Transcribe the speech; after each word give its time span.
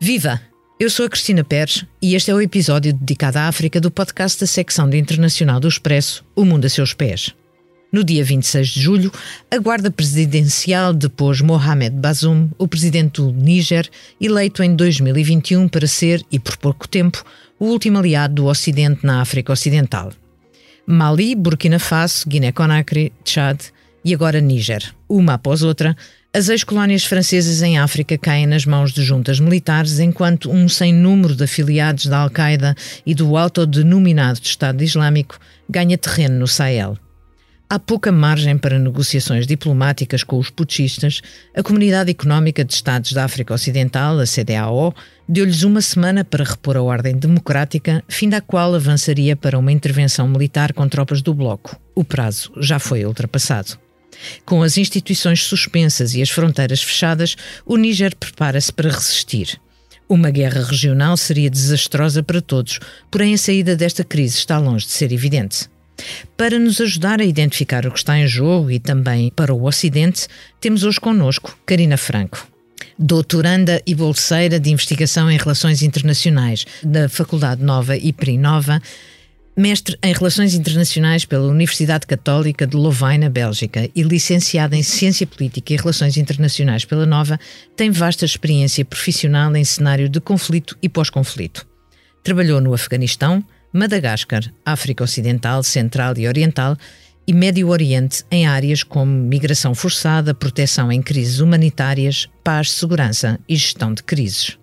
Viva! 0.00 0.40
Eu 0.80 0.90
sou 0.90 1.06
a 1.06 1.08
Cristina 1.08 1.44
Pérez 1.44 1.84
e 2.02 2.14
este 2.14 2.30
é 2.30 2.34
o 2.34 2.40
episódio 2.40 2.92
dedicado 2.92 3.38
à 3.38 3.48
África 3.48 3.80
do 3.80 3.90
podcast 3.90 4.40
da 4.40 4.46
secção 4.46 4.88
de 4.88 4.98
Internacional 4.98 5.60
do 5.60 5.68
Expresso, 5.68 6.24
O 6.34 6.44
Mundo 6.44 6.64
a 6.64 6.68
Seus 6.68 6.92
Pés. 6.92 7.34
No 7.92 8.02
dia 8.02 8.24
26 8.24 8.68
de 8.68 8.80
julho, 8.80 9.12
a 9.50 9.58
Guarda 9.58 9.90
Presidencial 9.90 10.92
depôs 10.92 11.40
Mohamed 11.40 11.96
Bazoum, 11.96 12.50
o 12.58 12.66
presidente 12.66 13.20
do 13.20 13.32
Níger, 13.32 13.88
eleito 14.20 14.62
em 14.62 14.74
2021 14.74 15.68
para 15.68 15.86
ser, 15.86 16.24
e 16.30 16.38
por 16.38 16.56
pouco 16.56 16.88
tempo, 16.88 17.24
o 17.58 17.66
último 17.66 17.98
aliado 17.98 18.34
do 18.34 18.46
Ocidente 18.46 19.06
na 19.06 19.20
África 19.20 19.52
Ocidental. 19.52 20.12
Mali, 20.86 21.34
Burkina 21.34 21.78
Faso, 21.78 22.28
Guiné-Conakry, 22.28 23.12
Tchad 23.24 23.58
e 24.04 24.12
agora 24.12 24.40
Níger, 24.40 24.92
uma 25.08 25.34
após 25.34 25.62
outra, 25.62 25.96
as 26.34 26.48
ex-colónias 26.48 27.04
francesas 27.04 27.62
em 27.62 27.78
África 27.78 28.18
caem 28.18 28.46
nas 28.46 28.66
mãos 28.66 28.92
de 28.92 29.02
juntas 29.02 29.40
militares, 29.40 30.00
enquanto 30.00 30.50
um 30.50 30.68
sem 30.68 30.92
número 30.92 31.34
de 31.34 31.44
afiliados 31.44 32.06
da 32.06 32.18
Al-Qaeda 32.18 32.76
e 33.06 33.14
do 33.14 33.36
autodenominado 33.36 34.40
Estado 34.42 34.84
Islâmico 34.84 35.38
ganha 35.68 35.96
terreno 35.96 36.40
no 36.40 36.46
Sahel. 36.46 36.98
Há 37.68 37.80
pouca 37.80 38.12
margem 38.12 38.56
para 38.56 38.78
negociações 38.78 39.44
diplomáticas 39.44 40.22
com 40.22 40.38
os 40.38 40.50
putistas. 40.50 41.20
A 41.52 41.64
Comunidade 41.64 42.12
Económica 42.12 42.64
de 42.64 42.72
Estados 42.72 43.12
da 43.12 43.24
África 43.24 43.52
Ocidental, 43.52 44.20
a 44.20 44.24
CDAO, 44.24 44.94
deu-lhes 45.28 45.64
uma 45.64 45.80
semana 45.80 46.24
para 46.24 46.44
repor 46.44 46.76
a 46.76 46.82
ordem 46.82 47.16
democrática, 47.16 48.04
fim 48.06 48.28
da 48.28 48.40
qual 48.40 48.72
avançaria 48.72 49.34
para 49.34 49.58
uma 49.58 49.72
intervenção 49.72 50.28
militar 50.28 50.72
com 50.72 50.88
tropas 50.88 51.20
do 51.20 51.34
Bloco. 51.34 51.76
O 51.92 52.04
prazo 52.04 52.52
já 52.60 52.78
foi 52.78 53.04
ultrapassado. 53.04 53.76
Com 54.44 54.62
as 54.62 54.78
instituições 54.78 55.42
suspensas 55.42 56.14
e 56.14 56.22
as 56.22 56.30
fronteiras 56.30 56.80
fechadas, 56.80 57.36
o 57.66 57.76
Níger 57.76 58.14
prepara-se 58.14 58.72
para 58.72 58.92
resistir. 58.92 59.60
Uma 60.08 60.30
guerra 60.30 60.62
regional 60.62 61.16
seria 61.16 61.50
desastrosa 61.50 62.22
para 62.22 62.40
todos, 62.40 62.78
porém 63.10 63.34
a 63.34 63.38
saída 63.38 63.74
desta 63.74 64.04
crise 64.04 64.38
está 64.38 64.56
longe 64.56 64.86
de 64.86 64.92
ser 64.92 65.10
evidente. 65.10 65.68
Para 66.36 66.58
nos 66.58 66.80
ajudar 66.80 67.20
a 67.20 67.24
identificar 67.24 67.86
o 67.86 67.90
que 67.90 67.98
está 67.98 68.18
em 68.18 68.26
jogo 68.26 68.70
e 68.70 68.78
também 68.78 69.32
para 69.34 69.54
o 69.54 69.64
Ocidente, 69.64 70.26
temos 70.60 70.84
hoje 70.84 71.00
connosco 71.00 71.56
Karina 71.64 71.96
Franco. 71.96 72.46
Doutoranda 72.98 73.82
e 73.86 73.94
bolseira 73.94 74.58
de 74.58 74.70
investigação 74.70 75.30
em 75.30 75.36
relações 75.36 75.82
internacionais 75.82 76.64
da 76.82 77.08
Faculdade 77.08 77.62
Nova 77.62 77.96
e 77.96 78.12
Prinova, 78.12 78.80
mestre 79.56 79.98
em 80.02 80.12
Relações 80.12 80.54
Internacionais 80.54 81.24
pela 81.24 81.48
Universidade 81.48 82.06
Católica 82.06 82.66
de 82.66 82.76
Louvain, 82.76 83.16
na 83.18 83.30
Bélgica, 83.30 83.88
e 83.94 84.02
licenciada 84.02 84.76
em 84.76 84.82
Ciência 84.82 85.26
Política 85.26 85.72
e 85.72 85.76
Relações 85.76 86.18
Internacionais 86.18 86.84
pela 86.84 87.06
Nova, 87.06 87.40
tem 87.74 87.90
vasta 87.90 88.26
experiência 88.26 88.84
profissional 88.84 89.54
em 89.56 89.64
cenário 89.64 90.10
de 90.10 90.20
conflito 90.20 90.76
e 90.82 90.88
pós-conflito. 90.88 91.66
Trabalhou 92.22 92.60
no 92.60 92.74
Afeganistão, 92.74 93.42
Madagascar, 93.76 94.42
África 94.64 95.04
Ocidental, 95.04 95.62
Central 95.62 96.14
e 96.16 96.26
Oriental 96.26 96.76
e 97.26 97.32
Médio 97.32 97.68
Oriente 97.68 98.24
em 98.30 98.46
áreas 98.46 98.82
como 98.82 99.12
migração 99.12 99.74
forçada, 99.74 100.32
proteção 100.34 100.90
em 100.90 101.02
crises 101.02 101.40
humanitárias, 101.40 102.26
paz, 102.42 102.70
segurança 102.72 103.38
e 103.46 103.54
gestão 103.54 103.92
de 103.92 104.02
crises. 104.02 104.58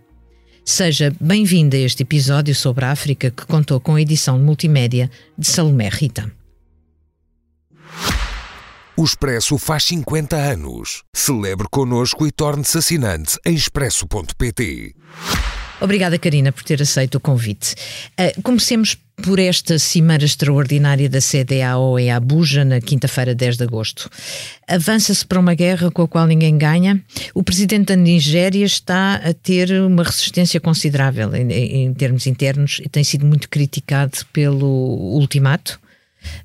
Seja 0.65 1.13
bem-vindo 1.21 1.75
a 1.75 1.79
este 1.79 2.03
episódio 2.03 2.55
sobre 2.55 2.85
a 2.85 2.91
África 2.91 3.29
que 3.29 3.45
contou 3.45 3.79
com 3.79 3.95
a 3.95 4.01
edição 4.01 4.39
multimédia 4.39 5.11
de 5.37 5.45
Salomé 5.45 5.89
Rita. 5.89 6.31
O 8.95 9.03
Expresso 9.03 9.57
faz 9.57 9.83
50 9.83 10.35
anos. 10.35 11.03
Celebre 11.15 11.67
connosco 11.69 12.25
e 12.25 12.31
torne-se 12.31 12.77
assinante 12.77 13.37
em 13.45 13.53
expresso.pt. 13.53 14.95
Obrigada, 15.81 16.17
Karina, 16.17 16.51
por 16.51 16.63
ter 16.63 16.81
aceito 16.81 17.15
o 17.15 17.19
convite. 17.19 17.75
Uh, 18.17 18.41
comecemos 18.41 18.95
por 19.21 19.39
esta 19.39 19.77
cimeira 19.77 20.25
extraordinária 20.25 21.09
da 21.09 21.19
CDAO 21.19 21.99
em 21.99 22.11
Abuja, 22.11 22.65
na 22.65 22.81
quinta-feira, 22.81 23.35
10 23.35 23.57
de 23.57 23.63
agosto. 23.63 24.09
Avança-se 24.67 25.25
para 25.25 25.39
uma 25.39 25.53
guerra 25.53 25.91
com 25.91 26.01
a 26.01 26.07
qual 26.07 26.25
ninguém 26.25 26.57
ganha. 26.57 27.01
O 27.33 27.43
presidente 27.43 27.87
da 27.87 27.95
Nigéria 27.95 28.65
está 28.65 29.15
a 29.15 29.33
ter 29.33 29.71
uma 29.81 30.03
resistência 30.03 30.59
considerável 30.59 31.33
em, 31.35 31.51
em 31.51 31.93
termos 31.93 32.27
internos 32.27 32.81
e 32.83 32.89
tem 32.89 33.03
sido 33.03 33.25
muito 33.25 33.49
criticado 33.49 34.17
pelo 34.31 34.67
ultimato 35.15 35.79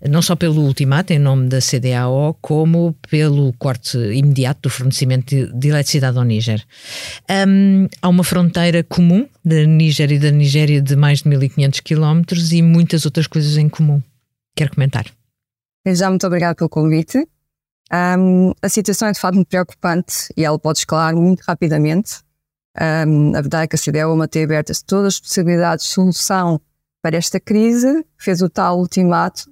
não 0.09 0.22
só 0.22 0.37
pelo 0.37 0.62
ultimato 0.62 1.12
em 1.12 1.19
nome 1.19 1.49
da 1.49 1.59
CDAO, 1.61 2.37
como 2.41 2.94
pelo 3.11 3.53
corte 3.55 3.97
imediato 3.97 4.62
do 4.62 4.71
fornecimento 4.71 5.34
de, 5.34 5.53
de 5.53 5.69
eletricidade 5.69 6.19
ao 6.19 6.25
Níger. 6.25 6.65
Um, 7.47 7.89
há 8.00 8.09
uma 8.09 8.25
fronteira 8.25 8.83
comum 8.84 9.28
da 9.44 9.65
Níger 9.65 10.12
e 10.12 10.19
da 10.19 10.31
Nigéria 10.31 10.81
de 10.81 10.97
mais 10.97 11.22
de 11.22 11.28
1500 11.28 11.81
quilómetros 11.81 12.53
e 12.53 12.62
muitas 12.62 13.05
outras 13.05 13.27
coisas 13.27 13.56
em 13.56 13.69
comum. 13.69 14.03
Quer 14.55 14.71
comentar? 14.71 15.06
Já 15.87 16.10
muito 16.10 16.27
obrigada 16.27 16.55
pelo 16.55 16.69
convite. 16.69 17.27
Um, 17.91 18.53
a 18.60 18.69
situação 18.69 19.09
é 19.09 19.12
de 19.12 19.19
facto 19.19 19.37
muito 19.37 19.49
preocupante 19.49 20.33
e 20.37 20.45
ela 20.45 20.59
pode 20.59 20.81
escalar 20.81 21.15
muito 21.15 21.41
rapidamente. 21.41 22.21
Um, 22.78 23.31
a 23.34 23.41
verdade 23.41 23.65
é 23.65 23.66
que 23.66 23.77
a 23.77 23.78
CDAO 23.78 24.15
mantém 24.16 24.45
abertas 24.45 24.83
todas 24.83 25.15
as 25.15 25.21
possibilidades 25.21 25.87
de 25.87 25.93
solução 25.93 26.60
para 27.03 27.16
esta 27.16 27.41
crise, 27.41 28.05
fez 28.19 28.43
o 28.43 28.49
tal 28.49 28.78
ultimato 28.78 29.45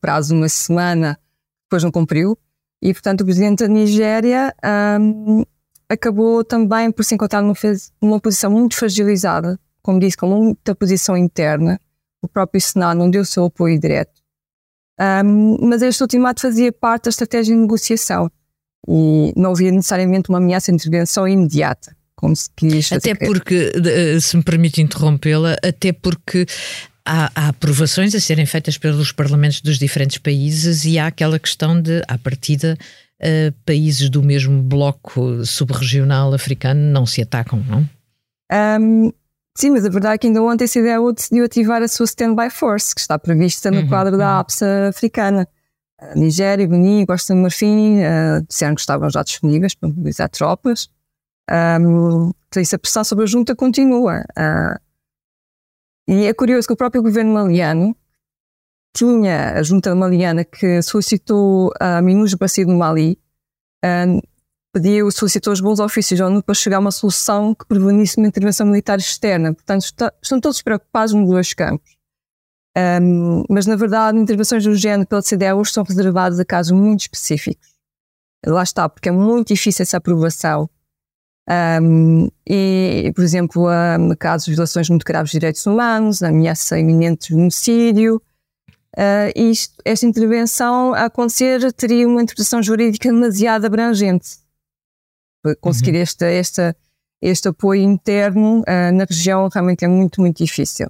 prazo 0.00 0.28
de 0.28 0.34
uma 0.34 0.48
semana, 0.48 1.18
depois 1.64 1.82
não 1.82 1.90
cumpriu. 1.90 2.38
E, 2.82 2.92
portanto, 2.92 3.22
o 3.22 3.24
presidente 3.24 3.66
da 3.66 3.68
Nigéria 3.68 4.54
um, 5.00 5.42
acabou 5.88 6.44
também 6.44 6.90
por 6.90 7.04
se 7.04 7.14
encontrar 7.14 7.42
numa, 7.42 7.54
numa 8.00 8.20
posição 8.20 8.50
muito 8.50 8.76
fragilizada, 8.76 9.58
como 9.82 9.98
disse, 9.98 10.16
com 10.16 10.28
muita 10.28 10.74
posição 10.74 11.16
interna. 11.16 11.80
O 12.22 12.28
próprio 12.28 12.60
Senado 12.60 12.98
não 12.98 13.10
deu 13.10 13.22
o 13.22 13.26
seu 13.26 13.44
apoio 13.44 13.78
direto. 13.78 14.20
Um, 14.98 15.68
mas 15.68 15.82
este 15.82 16.02
ultimato 16.02 16.40
fazia 16.40 16.72
parte 16.72 17.04
da 17.04 17.10
estratégia 17.10 17.54
de 17.54 17.60
negociação 17.60 18.30
e 18.88 19.32
não 19.36 19.50
havia 19.52 19.70
necessariamente 19.70 20.28
uma 20.28 20.38
ameaça 20.38 20.72
de 20.72 20.76
intervenção 20.76 21.28
imediata. 21.28 21.94
Como 22.14 22.34
se 22.34 22.48
quis 22.56 22.90
até 22.92 23.14
porque, 23.14 23.72
eh, 23.84 24.18
se 24.20 24.38
me 24.38 24.42
permite 24.42 24.80
interrompê-la, 24.80 25.56
até 25.62 25.92
porque 25.92 26.46
há, 27.06 27.30
há, 27.34 27.48
aprovações 27.48 28.14
a 28.14 28.20
serem 28.20 28.44
feitas 28.44 28.76
pelos 28.76 29.12
parlamentos 29.12 29.60
dos 29.60 29.78
diferentes 29.78 30.18
países 30.18 30.84
e 30.84 30.98
há 30.98 31.06
aquela 31.06 31.38
questão 31.38 31.80
de, 31.80 32.02
à 32.08 32.18
partida, 32.18 32.76
uh, 33.22 33.52
países 33.64 34.10
do 34.10 34.22
mesmo 34.22 34.60
bloco 34.62 35.44
subregional 35.44 36.34
africano 36.34 36.80
não 36.80 37.06
se 37.06 37.22
atacam, 37.22 37.62
não? 37.66 37.88
Um, 38.80 39.12
sim, 39.56 39.70
mas 39.70 39.84
a 39.84 39.88
verdade 39.88 40.16
é 40.16 40.18
que 40.18 40.26
ainda 40.26 40.42
ontem 40.42 40.64
a 40.64 40.68
CDAO 40.68 41.12
decidiu 41.12 41.44
ativar 41.44 41.82
a 41.82 41.88
sua 41.88 42.04
Standby 42.04 42.50
Force, 42.50 42.94
que 42.94 43.00
está 43.00 43.18
prevista 43.18 43.70
no 43.70 43.82
uhum, 43.82 43.88
quadro 43.88 44.18
da 44.18 44.34
uhum. 44.34 44.40
APSA 44.40 44.88
africana. 44.88 45.48
A 45.98 46.14
Nigéria, 46.14 46.68
Benin, 46.68 47.06
Costa 47.06 47.32
de 47.32 47.40
Marfim 47.40 48.00
uh, 48.00 48.44
disseram 48.46 48.74
que 48.74 48.80
estavam 48.80 49.08
já 49.08 49.22
disponíveis 49.22 49.74
para 49.74 49.88
mobilizar 49.88 50.28
tropas. 50.28 50.90
Um, 51.50 52.32
então, 52.48 52.62
isso 52.62 52.74
a 52.76 52.78
pressão 52.78 53.04
sobre 53.04 53.24
a 53.24 53.26
junta 53.26 53.54
continua. 53.54 54.24
Uh, 54.36 54.85
e 56.08 56.26
é 56.26 56.34
curioso 56.34 56.66
que 56.66 56.74
o 56.74 56.76
próprio 56.76 57.02
governo 57.02 57.32
maliano 57.32 57.96
tinha 58.96 59.52
a 59.52 59.62
junta 59.62 59.94
maliana 59.94 60.44
que 60.44 60.80
solicitou 60.80 61.70
a 61.78 62.00
Minus 62.00 62.34
para 62.34 62.48
sair 62.48 62.64
do 62.64 62.72
Mali, 62.72 63.18
um, 63.84 64.20
pediu, 64.72 65.10
solicitou 65.10 65.52
os 65.52 65.60
bons 65.60 65.80
ofícios 65.80 66.18
da 66.18 66.26
ONU 66.26 66.42
para 66.42 66.54
chegar 66.54 66.76
a 66.76 66.80
uma 66.80 66.90
solução 66.90 67.54
que 67.54 67.66
prevenisse 67.66 68.16
uma 68.18 68.26
intervenção 68.26 68.66
militar 68.66 68.98
externa. 68.98 69.54
Portanto, 69.54 69.82
está, 69.82 70.12
estão 70.22 70.40
todos 70.40 70.62
preocupados 70.62 71.12
nos 71.14 71.28
dois 71.28 71.52
campos. 71.52 71.96
Um, 72.76 73.44
mas, 73.48 73.66
na 73.66 73.76
verdade, 73.76 74.18
intervenções 74.18 74.64
do 74.64 74.74
género 74.74 75.08
pela 75.08 75.22
CDAO 75.22 75.64
são 75.64 75.82
reservadas 75.82 76.38
a 76.38 76.44
casos 76.44 76.72
muito 76.72 77.00
específicos. 77.00 77.68
Lá 78.44 78.62
está, 78.62 78.88
porque 78.88 79.08
é 79.08 79.12
muito 79.12 79.48
difícil 79.48 79.82
essa 79.82 79.96
aprovação 79.96 80.68
um, 81.48 82.28
e, 82.44 83.12
por 83.14 83.22
exemplo, 83.22 83.68
um, 83.68 84.14
casos 84.16 84.46
de 84.46 84.52
violações 84.52 84.88
muito 84.88 85.04
graves 85.04 85.30
de 85.30 85.38
direitos 85.38 85.64
humanos, 85.66 86.22
ameaça 86.22 86.78
iminente 86.78 87.28
de 87.28 87.34
genocídio. 87.34 88.20
Uh, 88.96 89.30
isto, 89.36 89.74
esta 89.84 90.06
intervenção 90.06 90.94
a 90.94 91.04
acontecer 91.04 91.72
teria 91.72 92.08
uma 92.08 92.22
interpretação 92.22 92.62
jurídica 92.62 93.10
demasiado 93.10 93.66
abrangente. 93.66 94.38
Conseguir 95.60 95.94
uhum. 95.94 96.02
este, 96.02 96.24
este, 96.24 96.74
este 97.22 97.48
apoio 97.48 97.82
interno 97.82 98.60
uh, 98.60 98.92
na 98.92 99.04
região 99.04 99.48
realmente 99.48 99.84
é 99.84 99.88
muito, 99.88 100.20
muito 100.20 100.42
difícil. 100.42 100.88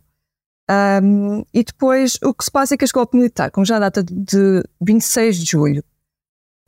Um, 0.69 1.45
e 1.53 1.63
depois, 1.63 2.19
o 2.25 2.33
que 2.33 2.45
se 2.45 2.51
passa 2.51 2.75
é 2.75 2.77
que 2.77 2.85
a 2.85 2.87
escola 2.87 3.07
militar, 3.13 3.51
como 3.51 3.67
já 3.67 3.79
data 3.79 4.03
de 4.03 4.65
26 4.81 5.39
de 5.39 5.45
julho, 5.45 5.85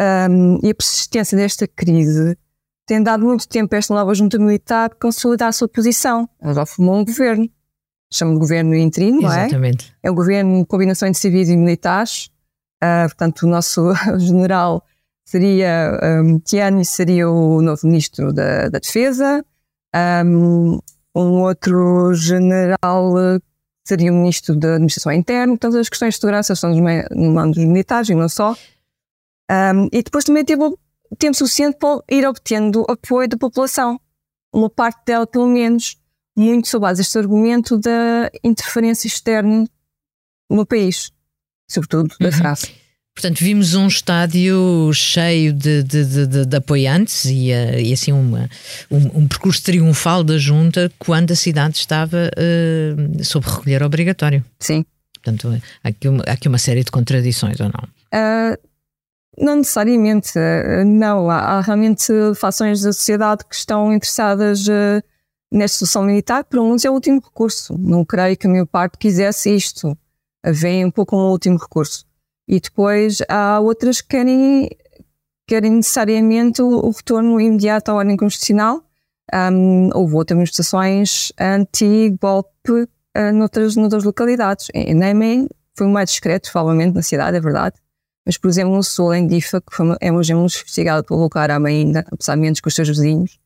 um, 0.00 0.58
e 0.62 0.70
a 0.70 0.74
persistência 0.74 1.36
desta 1.36 1.66
crise 1.66 2.36
tem 2.88 3.02
dado 3.02 3.22
muito 3.22 3.46
tempo 3.46 3.74
a 3.74 3.78
esta 3.78 3.94
nova 3.94 4.14
junta 4.14 4.38
militar 4.38 4.90
consolidar 4.98 5.48
a 5.48 5.52
sua 5.52 5.68
posição. 5.68 6.26
Ela 6.40 6.54
já 6.54 6.66
formou 6.66 6.96
um 6.96 7.04
governo. 7.04 7.48
chama 8.10 8.32
de 8.32 8.38
governo 8.38 8.74
interino, 8.74 9.20
não 9.20 9.32
é? 9.32 9.42
Exatamente. 9.42 9.94
É 10.02 10.10
um 10.10 10.14
governo 10.14 10.60
de 10.60 10.66
combinação 10.66 11.10
de 11.10 11.18
civis 11.18 11.50
e 11.50 11.56
militares. 11.56 12.30
Uh, 12.82 13.04
portanto, 13.08 13.42
o 13.42 13.46
nosso 13.46 13.92
general 14.18 14.82
seria, 15.22 16.00
um, 16.02 16.38
Tiani 16.38 16.82
seria 16.82 17.28
o 17.28 17.60
novo 17.60 17.86
ministro 17.86 18.32
da, 18.32 18.70
da 18.70 18.78
Defesa, 18.78 19.44
um, 20.24 20.78
um 21.14 21.42
outro 21.42 22.14
general 22.14 23.12
seria 23.84 24.12
o 24.12 24.16
ministro 24.16 24.54
da 24.56 24.74
Administração 24.74 25.12
Interna, 25.12 25.52
portanto 25.52 25.76
as 25.76 25.88
questões 25.88 26.14
de 26.14 26.20
segurança 26.20 26.54
são 26.54 26.70
dos, 26.70 26.80
dos 27.54 27.64
militares 27.64 28.08
e 28.08 28.14
não 28.14 28.28
só. 28.28 28.52
Um, 29.50 29.88
e 29.92 30.02
depois 30.02 30.24
também 30.24 30.44
teve 30.44 30.62
tempo 31.16 31.36
suficiente 31.36 31.78
para 31.78 32.02
ir 32.10 32.26
obtendo 32.26 32.84
apoio 32.88 33.28
da 33.28 33.36
população, 33.36 34.00
uma 34.52 34.70
parte 34.70 35.04
dela 35.06 35.26
pelo 35.26 35.46
menos, 35.46 35.96
muito 36.36 36.68
sobre 36.68 36.88
base 36.88 37.00
deste 37.02 37.18
argumento 37.18 37.78
da 37.78 38.30
interferência 38.44 39.08
externa 39.08 39.66
no 40.50 40.64
país, 40.64 41.10
sobretudo 41.68 42.14
da 42.20 42.26
uhum. 42.26 42.32
França. 42.32 42.68
Portanto, 43.18 43.40
vimos 43.40 43.74
um 43.74 43.88
estádio 43.88 44.92
cheio 44.94 45.52
de, 45.52 45.82
de, 45.82 46.04
de, 46.04 46.46
de 46.46 46.56
apoiantes 46.56 47.24
e, 47.24 47.50
uh, 47.50 47.80
e 47.80 47.92
assim 47.92 48.12
uma, 48.12 48.48
um, 48.88 49.22
um, 49.22 49.26
percurso 49.26 49.60
triunfal 49.64 50.22
da 50.22 50.38
junta 50.38 50.90
quando 51.00 51.32
a 51.32 51.34
cidade 51.34 51.78
estava 51.78 52.30
uh, 52.38 53.24
sob 53.24 53.44
recolher 53.44 53.82
obrigatório. 53.82 54.44
Sim. 54.60 54.84
Portanto, 55.14 55.60
há 55.82 55.88
aqui 55.88 56.08
uma, 56.08 56.22
há 56.28 56.32
aqui 56.32 56.46
uma 56.46 56.58
série 56.58 56.84
de 56.84 56.92
contradições, 56.92 57.58
ou 57.58 57.66
não? 57.66 57.88
Uh, 58.14 58.56
não 59.40 59.56
necessariamente, 59.56 60.32
não. 60.86 61.30
Há, 61.30 61.38
há, 61.38 61.60
realmente 61.60 62.12
fações 62.34 62.82
da 62.82 62.92
sociedade 62.92 63.44
que 63.44 63.54
estão 63.54 63.92
interessadas 63.92 64.66
nesta 65.52 65.78
solução 65.78 66.02
militar, 66.02 66.44
para 66.44 66.60
uns 66.60 66.84
é 66.84 66.90
o 66.90 66.94
último 66.94 67.20
recurso. 67.20 67.76
Não 67.78 68.04
creio 68.04 68.36
que 68.36 68.46
a 68.46 68.50
minha 68.50 68.66
parte 68.66 68.98
quisesse 68.98 69.54
isto. 69.54 69.96
Vem 70.44 70.84
um 70.84 70.90
pouco 70.90 71.10
como 71.10 71.28
um 71.28 71.30
último 71.30 71.58
recurso. 71.58 72.06
E 72.46 72.60
depois 72.60 73.18
há 73.28 73.60
outras 73.60 74.00
que 74.00 74.08
querem, 74.08 74.70
querem 75.46 75.72
necessariamente 75.72 76.62
o, 76.62 76.86
o 76.86 76.90
retorno 76.90 77.40
imediato 77.40 77.90
à 77.90 77.94
ordem 77.94 78.16
constitucional. 78.16 78.82
Um, 79.32 79.90
houve 79.94 80.14
outras 80.14 80.36
manifestações 80.36 81.32
anti-golpe 81.38 82.72
uh, 82.72 83.32
noutras, 83.34 83.76
noutras 83.76 84.04
localidades. 84.04 84.68
Em 84.72 84.94
Nemen 84.94 85.48
foi 85.76 85.86
mais 85.86 86.10
discreto, 86.10 86.50
provavelmente, 86.50 86.94
na 86.94 87.02
cidade, 87.02 87.36
é 87.36 87.40
verdade. 87.40 87.76
Mas, 88.28 88.36
por 88.36 88.48
exemplo, 88.48 88.76
no 88.76 88.82
sul, 88.82 89.14
em 89.14 89.26
Difa, 89.26 89.58
que 89.58 89.82
é 90.02 90.12
hoje 90.12 90.34
investigado 90.34 91.02
pelo 91.02 91.18
Lucaram 91.18 91.64
ainda, 91.64 92.04
apesar 92.12 92.34
de 92.34 92.42
menos 92.42 92.60
com 92.60 92.68
os 92.68 92.74
seus 92.74 92.86
vizinhos, 92.86 93.38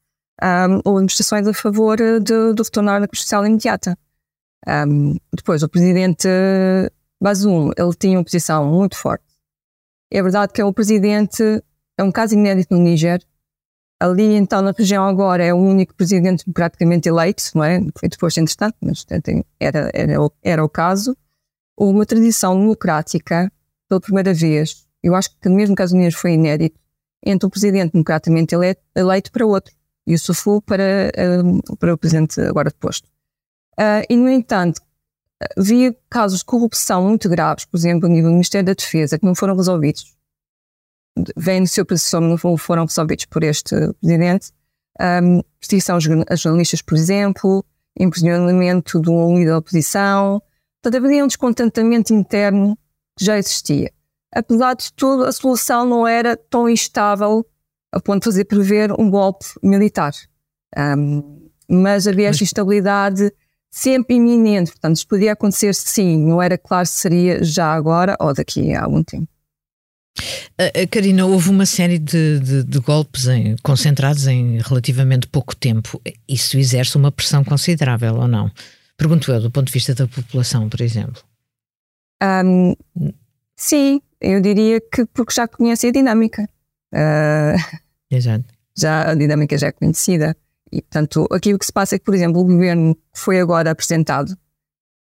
um, 0.43 0.81
houve 0.85 1.03
manifestações 1.03 1.47
a 1.47 1.55
favor 1.55 1.97
de, 1.97 2.53
de 2.53 2.61
retornar 2.61 3.01
à 3.01 3.07
constitucional 3.07 3.47
imediata. 3.47 3.97
Um, 4.67 5.17
depois, 5.33 5.63
o 5.63 5.69
presidente 5.69 6.27
Bazoum, 7.23 7.71
ele 7.79 7.95
tinha 7.97 8.19
uma 8.19 8.25
posição 8.25 8.67
muito 8.67 8.97
forte. 8.97 9.23
É 10.11 10.21
verdade 10.21 10.53
que 10.53 10.61
é 10.61 10.65
o 10.65 10.73
presidente, 10.73 11.63
é 11.97 12.03
um 12.03 12.11
caso 12.11 12.35
inédito 12.35 12.75
no 12.75 12.83
Níger. 12.83 13.23
Ali, 14.01 14.35
então, 14.35 14.63
na 14.63 14.73
região 14.73 15.07
agora, 15.07 15.45
é 15.45 15.55
o 15.55 15.59
único 15.59 15.95
presidente 15.95 16.45
democraticamente 16.45 17.09
eleito, 17.09 17.45
não 17.55 17.63
é? 17.63 17.79
Foi 17.97 18.09
depois, 18.09 18.37
entretanto, 18.37 18.75
mas 18.81 19.07
era, 19.61 19.93
era, 19.95 20.15
era 20.43 20.65
o 20.65 20.69
caso. 20.69 21.17
Houve 21.77 21.95
uma 21.95 22.05
tradição 22.05 22.59
democrática, 22.59 23.49
pela 23.93 24.01
primeira 24.01 24.33
vez, 24.33 24.87
eu 25.03 25.15
acho 25.15 25.29
que 25.39 25.49
mesmo 25.51 25.75
caso 25.75 25.95
do 25.95 25.99
Níger 25.99 26.17
foi 26.17 26.33
inédito, 26.33 26.79
entre 27.25 27.47
um 27.47 27.51
presidente 27.51 27.93
democraticamente 27.93 28.55
eleito, 28.55 28.81
eleito 28.95 29.31
para 29.31 29.45
outro. 29.45 29.75
E 30.07 30.15
o 30.15 30.19
Sufu 30.19 30.63
para, 30.63 31.13
para 31.79 31.95
o 31.95 31.99
presidente 31.99 32.41
agora 32.41 32.71
deposto. 32.71 33.07
Uh, 33.79 34.03
e, 34.09 34.17
no 34.17 34.31
entanto, 34.31 34.81
havia 35.57 35.95
casos 36.09 36.39
de 36.39 36.45
corrupção 36.47 37.07
muito 37.07 37.29
graves, 37.29 37.65
por 37.67 37.77
exemplo, 37.77 38.07
a 38.07 38.09
nível 38.09 38.31
do 38.31 38.35
Ministério 38.35 38.67
da 38.67 38.73
Defesa, 38.73 39.19
que 39.19 39.27
não 39.27 39.35
foram 39.35 39.57
resolvidos. 39.57 40.17
Vem 41.37 41.61
no 41.61 41.69
seu 41.69 41.85
processo, 41.85 42.21
não 42.21 42.39
foram 42.57 42.87
resolvidos 42.87 43.27
por 43.27 43.45
este 43.45 43.75
presidente. 44.01 44.53
Um, 44.99 45.43
perseguição 45.61 45.99
a 46.29 46.37
jornalistas, 46.37 46.81
por 46.81 46.97
exemplo, 46.97 47.65
imprisionamento 47.99 49.01
de 49.01 49.11
um 49.11 49.37
líder 49.37 49.51
da 49.51 49.59
oposição. 49.59 50.43
Portanto, 50.83 51.05
havia 51.05 51.23
um 51.23 51.29
descontentamento 51.29 52.13
interno 52.13 52.77
que 52.77 52.82
já 53.21 53.39
existia. 53.39 53.93
Apesar 54.35 54.75
de 54.75 54.93
tudo, 54.95 55.25
a 55.25 55.33
solução 55.33 55.87
não 55.87 56.07
era 56.07 56.37
tão 56.37 56.69
instável 56.69 57.47
a 57.93 58.01
ponto 58.01 58.21
de 58.21 58.25
fazer 58.25 58.45
prever 58.47 58.93
um 58.99 59.11
golpe 59.11 59.45
militar. 59.63 60.13
Um, 60.77 61.51
mas 61.69 62.07
havia 62.07 62.29
esta 62.29 62.43
instabilidade 62.43 63.31
sempre 63.71 64.17
iminente. 64.17 64.71
Portanto, 64.71 64.97
isto 64.97 65.09
podia 65.09 65.33
acontecer 65.33 65.75
sim, 65.75 66.19
não 66.19 66.41
era 66.41 66.57
claro 66.57 66.87
se 66.87 67.01
seria 67.01 67.45
já 67.45 67.73
agora 67.73 68.17
ou 68.19 68.33
daqui 68.33 68.75
a 68.75 68.85
algum 68.85 69.03
tempo. 69.03 69.29
Uh, 70.61 70.87
Karina, 70.91 71.27
houve 71.27 71.49
uma 71.49 71.65
série 71.65 71.99
de, 71.99 72.39
de, 72.41 72.65
de 72.65 72.79
golpes 72.81 73.27
em, 73.27 73.57
concentrados 73.63 74.27
em 74.27 74.59
relativamente 74.59 75.27
pouco 75.27 75.57
tempo. 75.57 76.01
Isso 76.29 76.59
exerce 76.59 76.97
uma 76.97 77.11
pressão 77.11 77.43
considerável 77.43 78.17
ou 78.17 78.29
não? 78.29 78.51
Pergunto 78.97 79.33
eu, 79.33 79.41
do 79.41 79.51
ponto 79.51 79.67
de 79.67 79.73
vista 79.73 79.95
da 79.95 80.07
população, 80.07 80.69
por 80.69 80.81
exemplo. 80.81 81.23
Um, 82.23 82.75
sim, 83.57 84.01
eu 84.21 84.41
diria 84.41 84.81
que 84.81 85.05
porque 85.07 85.35
já 85.35 85.49
conhece 85.49 85.89
a 85.89 85.93
dinâmica. 85.93 86.49
Uh, 86.95 87.81
Exato. 88.11 88.45
Já 88.77 89.11
a 89.11 89.15
dinâmica 89.15 89.59
já 89.59 89.69
é 89.69 89.73
conhecida. 89.73 90.37
E, 90.71 90.81
portanto, 90.81 91.27
aquilo 91.31 91.59
que 91.59 91.67
se 91.67 91.73
passa 91.73 91.97
é 91.97 91.99
que, 91.99 92.05
por 92.05 92.15
exemplo, 92.15 92.41
o 92.41 92.45
governo 92.45 92.97
foi 93.13 93.39
agora 93.39 93.71
apresentado, 93.71 94.35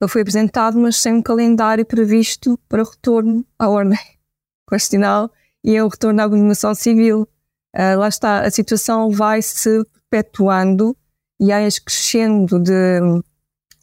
ele 0.00 0.10
foi 0.10 0.22
apresentado, 0.22 0.78
mas 0.78 0.96
sem 0.96 1.14
um 1.14 1.22
calendário 1.22 1.86
previsto 1.86 2.58
para 2.68 2.82
o 2.82 2.84
retorno 2.84 3.46
à 3.58 3.68
ordem 3.68 3.98
constitucional 4.66 5.30
e 5.62 5.76
ao 5.78 5.88
retorno 5.88 6.20
à 6.20 6.26
governação 6.26 6.74
civil. 6.74 7.28
Uh, 7.74 7.98
lá 7.98 8.08
está, 8.08 8.40
a 8.40 8.50
situação 8.50 9.10
vai 9.10 9.40
se 9.42 9.84
perpetuando 10.10 10.96
e 11.40 11.52
há 11.52 11.58
crescendo 11.84 12.60
de, 12.60 13.00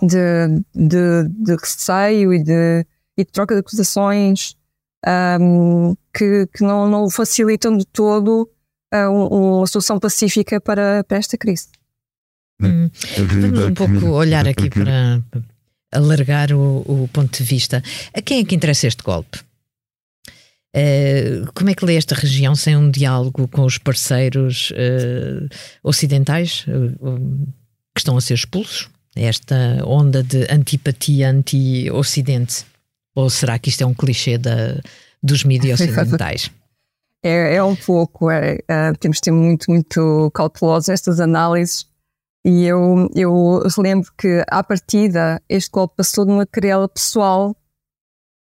de, 0.02 0.64
de, 0.74 1.30
de 1.30 1.56
receio 1.56 2.34
e 2.34 2.44
de, 2.44 2.86
e 3.22 3.26
de 3.26 3.32
troca 3.32 3.56
de 3.56 3.62
acusações 3.62 4.56
um, 5.40 5.96
que, 6.14 6.48
que 6.54 6.64
não, 6.64 6.90
não 6.90 7.10
facilitam 7.10 7.78
de 7.78 7.86
todo 7.86 8.50
uma 8.94 9.66
solução 9.68 10.00
pacífica 10.00 10.60
para, 10.60 11.04
para 11.06 11.18
esta 11.18 11.38
crise. 11.38 11.68
Hum. 12.62 12.90
Vamos 13.18 13.60
um 13.60 13.74
pouco 13.74 14.08
olhar 14.10 14.48
aqui 14.48 14.70
para 14.70 15.22
alargar 15.92 16.52
o, 16.52 16.84
o, 16.86 17.10
ponto 17.12 17.38
de 17.38 17.44
vista. 17.44 17.82
A 18.14 18.22
quem 18.22 18.40
é 18.40 18.46
que 18.46 18.56
interessa 18.56 18.88
este 18.88 19.04
golpe? 19.04 19.40
Uh, 20.76 21.52
como 21.54 21.70
é 21.70 21.74
que 21.74 21.84
lê 21.84 21.96
esta 21.96 22.16
região 22.16 22.56
sem 22.56 22.78
um 22.78 22.90
diálogo 22.90 23.48
com 23.48 23.66
os 23.66 23.78
parceiros 23.78 24.72
uh, 24.72 25.50
ocidentais 25.84 26.66
uh, 26.68 27.48
que 27.94 28.00
estão 28.00 28.16
a 28.16 28.22
ser 28.22 28.36
expulsos? 28.36 28.90
Esta 29.16 29.84
onda 29.86 30.24
de 30.24 30.48
antipatia 30.50 31.30
anti-ocidente? 31.30 32.66
Ou 33.16 33.30
será 33.30 33.60
que 33.60 33.70
isto 33.70 33.82
é 33.82 33.86
um 33.86 33.94
clichê 33.94 34.38
da, 34.38 34.80
dos 35.22 35.44
mídias 35.44 35.80
ocidentais? 35.82 36.52
É, 37.24 37.56
é 37.56 37.64
um 37.64 37.76
pouco, 37.76 38.32
é, 38.32 38.58
é, 38.68 38.94
temos 38.94 39.18
de 39.18 39.26
ser 39.26 39.32
muito, 39.32 39.70
muito 39.70 40.32
cautelosos 40.34 40.90
estas 40.90 41.20
análises. 41.20 41.86
E 42.44 42.66
eu, 42.66 43.08
eu 43.14 43.62
lembro 43.78 44.12
que, 44.18 44.44
à 44.50 44.64
partida, 44.64 45.42
este 45.48 45.70
golpe 45.70 45.98
passou 45.98 46.26
de 46.26 46.32
uma 46.32 46.46
querela 46.46 46.90
pessoal 46.90 47.56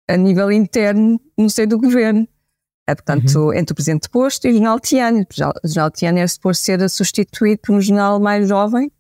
a 0.10 0.16
nível 0.16 0.52
interno 0.52 1.20
no 1.38 1.50
seio 1.50 1.68
do 1.68 1.78
governo. 1.78 2.28
É, 2.88 2.96
portanto, 2.96 3.36
uhum. 3.36 3.54
entre 3.54 3.72
o 3.72 3.76
presidente 3.76 4.10
posto 4.10 4.46
e 4.46 4.52
o 4.52 4.54
jornal 4.54 4.80
Tiane. 4.80 5.22
O 5.24 5.68
jornal 5.68 5.92
Tiane 5.92 6.20
é 6.20 6.28
suposto 6.28 6.64
ser 6.64 6.90
substituído 6.90 7.62
por 7.62 7.76
um 7.76 7.82
jornal 7.82 8.20
mais 8.20 8.48
jovem 8.48 8.92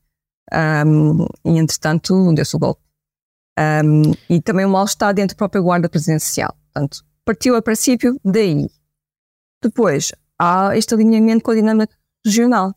um, 0.85 1.25
e, 1.45 1.57
entretanto, 1.57 2.33
deu-se 2.33 2.55
o 2.55 2.59
golpe. 2.59 2.82
Um, 3.59 4.13
e 4.29 4.41
também 4.41 4.65
o 4.65 4.69
mal-estar 4.69 5.13
dentro 5.13 5.35
da 5.35 5.37
própria 5.37 5.61
guarda 5.61 5.87
presidencial. 5.87 6.55
Portanto, 6.73 7.03
partiu 7.23 7.55
a 7.55 7.61
princípio 7.61 8.19
daí. 8.23 8.67
Depois, 9.61 10.11
há 10.39 10.75
este 10.75 10.93
alinhamento 10.93 11.43
com 11.43 11.51
a 11.51 11.55
dinâmica 11.55 11.93
regional. 12.25 12.73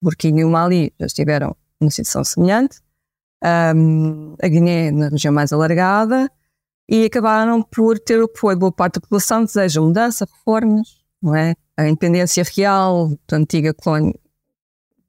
Burkina 0.00 0.40
e 0.40 0.44
o 0.44 0.50
Mali 0.50 0.92
já 0.98 1.06
estiveram 1.06 1.56
numa 1.80 1.90
situação 1.90 2.24
semelhante, 2.24 2.80
um, 3.74 4.34
a 4.40 4.48
Guiné 4.48 4.90
na 4.90 5.08
região 5.08 5.32
mais 5.32 5.52
alargada, 5.52 6.30
e 6.88 7.04
acabaram 7.04 7.62
por 7.62 7.98
ter 7.98 8.20
o 8.20 8.24
apoio 8.24 8.56
de 8.56 8.60
boa 8.60 8.72
parte 8.72 8.94
da 8.94 9.00
população, 9.00 9.44
deseja 9.44 9.80
mudança, 9.80 10.26
reformas, 10.30 11.00
não 11.20 11.34
é? 11.34 11.54
A 11.76 11.88
independência 11.88 12.44
real 12.56 13.16
da 13.28 13.36
antiga 13.36 13.72
colónia 13.72 14.14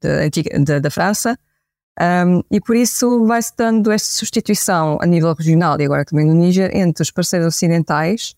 da, 0.00 0.28
da, 0.64 0.78
da 0.78 0.90
França, 0.90 1.38
um, 2.00 2.42
e 2.50 2.60
por 2.60 2.74
isso 2.74 3.24
vai-se 3.24 3.52
dando 3.56 3.90
esta 3.90 4.08
substituição 4.08 4.98
a 5.00 5.06
nível 5.06 5.32
regional 5.32 5.80
e 5.80 5.84
agora 5.84 6.04
também 6.04 6.26
no 6.26 6.34
Níger 6.34 6.74
entre 6.76 7.02
os 7.02 7.10
parceiros 7.10 7.46
ocidentais, 7.46 8.34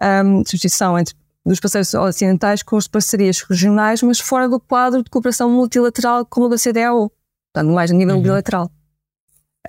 um, 0.00 0.38
substituição 0.38 0.98
entre 0.98 1.14
dos 1.44 1.60
parceiros 1.60 1.92
ocidentais 1.94 2.62
com 2.62 2.76
as 2.76 2.86
parcerias 2.86 3.40
regionais, 3.42 4.02
mas 4.02 4.20
fora 4.20 4.48
do 4.48 4.60
quadro 4.60 5.02
de 5.02 5.10
cooperação 5.10 5.50
multilateral 5.50 6.24
como 6.26 6.46
o 6.46 6.48
da 6.48 6.56
CDAO, 6.56 7.10
portanto, 7.52 7.72
mais 7.74 7.90
a 7.90 7.94
nível 7.94 8.16
uhum. 8.16 8.22
bilateral. 8.22 8.70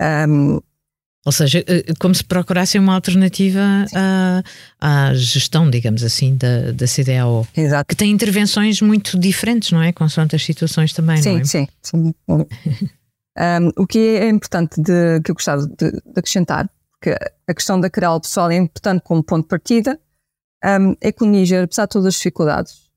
Um, 0.01 0.59
Ou 1.25 1.31
seja, 1.31 1.63
eh, 1.67 1.93
como 1.99 2.15
se 2.15 2.23
procurasse 2.23 2.79
uma 2.79 2.95
alternativa 2.95 3.85
à, 3.93 4.43
à, 4.79 5.13
gestão, 5.13 5.69
digamos 5.69 6.03
assim, 6.03 6.35
da, 6.35 6.71
da 6.71 6.85
CDAO. 6.85 7.47
Exato. 7.55 7.87
Que 7.87 7.95
tem 7.95 8.11
intervenções 8.11 8.81
muito 8.81 9.17
diferentes, 9.17 9.71
não 9.71 9.81
é? 9.81 9.91
Consoante 9.91 10.35
as 10.35 10.43
situações 10.43 10.93
também, 10.93 11.21
sim, 11.21 11.33
não 11.33 11.39
é? 11.39 11.43
Sim, 11.43 11.67
sim. 11.81 12.15
Um, 13.39 13.81
o 13.81 13.87
que 13.87 13.99
é 14.17 14.27
importante 14.29 14.81
de, 14.81 15.21
que 15.23 15.31
eu 15.31 15.35
gostava 15.35 15.65
de, 15.65 15.91
de 15.91 16.19
acrescentar, 16.19 16.69
que 17.01 17.11
a 17.47 17.53
questão 17.53 17.79
da 17.79 17.89
CRAL 17.89 18.19
pessoal 18.19 18.51
é 18.51 18.57
importante 18.57 19.01
como 19.03 19.23
ponto 19.23 19.43
de 19.43 19.47
partida, 19.47 19.99
um, 20.63 20.95
é 20.99 21.11
que 21.11 21.23
o 21.23 21.27
Níger, 21.27 21.63
apesar 21.63 21.85
de 21.85 21.91
todas 21.91 22.07
as 22.07 22.15
dificuldades 22.15 22.89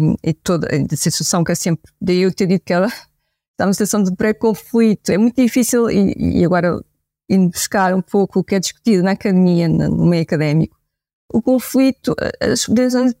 um, 0.00 0.14
e 0.22 0.32
toda 0.32 0.66
a 0.66 0.96
situação 0.96 1.44
que 1.44 1.52
é 1.52 1.54
sempre, 1.54 1.92
daí 2.00 2.22
eu 2.22 2.32
ter 2.32 2.46
dito 2.46 2.64
que 2.64 2.72
ela 2.72 2.86
está 2.86 3.66
numa 3.66 3.74
situação 3.74 4.02
de 4.02 4.14
pré-conflito, 4.16 5.12
é 5.12 5.18
muito 5.18 5.36
difícil 5.36 5.90
e, 5.90 6.40
e 6.40 6.44
agora 6.44 6.82
indo 7.28 7.50
buscar 7.50 7.94
um 7.94 8.02
pouco 8.02 8.40
o 8.40 8.44
que 8.44 8.54
é 8.54 8.60
discutido 8.60 9.02
na 9.02 9.12
academia, 9.12 9.68
no 9.68 10.06
meio 10.06 10.22
académico, 10.22 10.76
o 11.32 11.40
conflito, 11.40 12.14
as, 12.40 12.66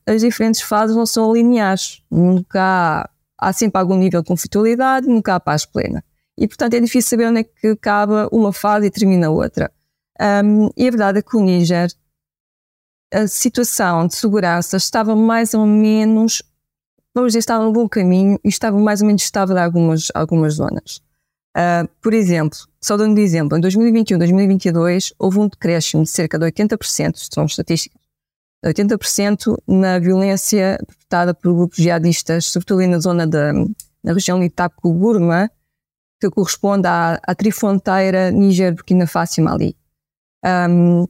as 0.06 0.20
diferentes 0.20 0.60
fases 0.60 0.94
não 0.94 1.06
são 1.06 1.32
lineares. 1.32 2.02
Nunca 2.10 2.60
há, 2.60 3.10
há 3.48 3.52
sempre 3.52 3.80
algum 3.80 3.96
nível 3.96 4.20
de 4.20 4.28
conflitualidade, 4.28 5.06
nunca 5.06 5.34
há 5.34 5.40
paz 5.40 5.64
plena. 5.64 6.04
E, 6.38 6.48
portanto, 6.48 6.74
é 6.74 6.80
difícil 6.80 7.10
saber 7.10 7.26
onde 7.28 7.40
é 7.40 7.44
que 7.44 7.68
acaba 7.68 8.28
uma 8.32 8.52
fase 8.52 8.86
e 8.86 8.90
termina 8.90 9.30
outra. 9.30 9.70
Um, 10.20 10.70
e 10.76 10.86
a 10.86 10.90
verdade 10.90 11.18
é 11.18 11.22
que 11.22 11.36
o 11.36 11.40
Níger, 11.40 11.90
a 13.12 13.26
situação 13.26 14.06
de 14.06 14.14
segurança 14.14 14.76
estava 14.76 15.14
mais 15.14 15.52
ou 15.52 15.66
menos, 15.66 16.42
vamos 17.14 17.30
dizer, 17.30 17.40
estava 17.40 17.64
no 17.64 17.72
bom 17.72 17.88
caminho 17.88 18.38
e 18.42 18.48
estava 18.48 18.78
mais 18.78 19.00
ou 19.00 19.06
menos 19.06 19.22
estável 19.22 19.56
em 19.56 19.60
algumas, 19.60 20.08
algumas 20.14 20.54
zonas. 20.54 21.02
Uh, 21.56 21.86
por 22.00 22.14
exemplo, 22.14 22.58
só 22.80 22.96
dando 22.96 23.14
um 23.14 23.20
exemplo, 23.20 23.58
em 23.58 23.60
2021, 23.60 24.18
2022 24.18 25.12
houve 25.18 25.38
um 25.38 25.48
decréscimo 25.48 26.02
de 26.02 26.08
cerca 26.08 26.38
de 26.38 26.46
80%, 26.46 27.28
são 27.30 27.44
estatísticas, 27.44 28.00
80% 28.64 29.58
na 29.66 29.98
violência 29.98 30.78
perpetrada 30.86 31.34
por 31.34 31.52
grupos 31.54 31.76
jihadistas, 31.76 32.46
sobretudo 32.46 32.80
ali 32.80 32.88
na 32.88 32.98
zona 32.98 33.26
da 33.26 33.52
na 34.02 34.12
região 34.12 34.40
de 34.40 34.46
Itaco-Burma, 34.46 35.50
que 36.30 36.30
corresponde 36.30 36.86
à, 36.86 37.20
à 37.22 37.34
trifronteira 37.34 38.30
Níger-Burkina 38.30 39.06
Faso 39.06 39.40
e 39.40 39.44
Mali. 39.44 39.76
Um, 40.44 41.06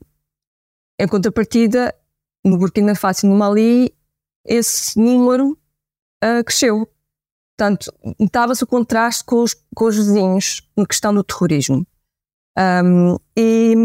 em 0.99 1.07
contrapartida, 1.07 1.93
no 2.43 2.57
Burkina 2.57 2.95
Faso 2.95 3.25
e 3.25 3.29
no 3.29 3.35
Mali, 3.35 3.93
esse 4.45 4.99
número 4.99 5.57
uh, 6.23 6.43
cresceu. 6.45 6.87
Portanto, 7.57 7.93
notava-se 8.19 8.63
o 8.63 8.67
contraste 8.67 9.23
com 9.23 9.43
os, 9.43 9.55
com 9.75 9.85
os 9.85 9.95
vizinhos 9.95 10.67
na 10.75 10.85
questão 10.85 11.13
do 11.13 11.23
terrorismo. 11.23 11.85
Um, 12.57 13.15
e, 13.37 13.75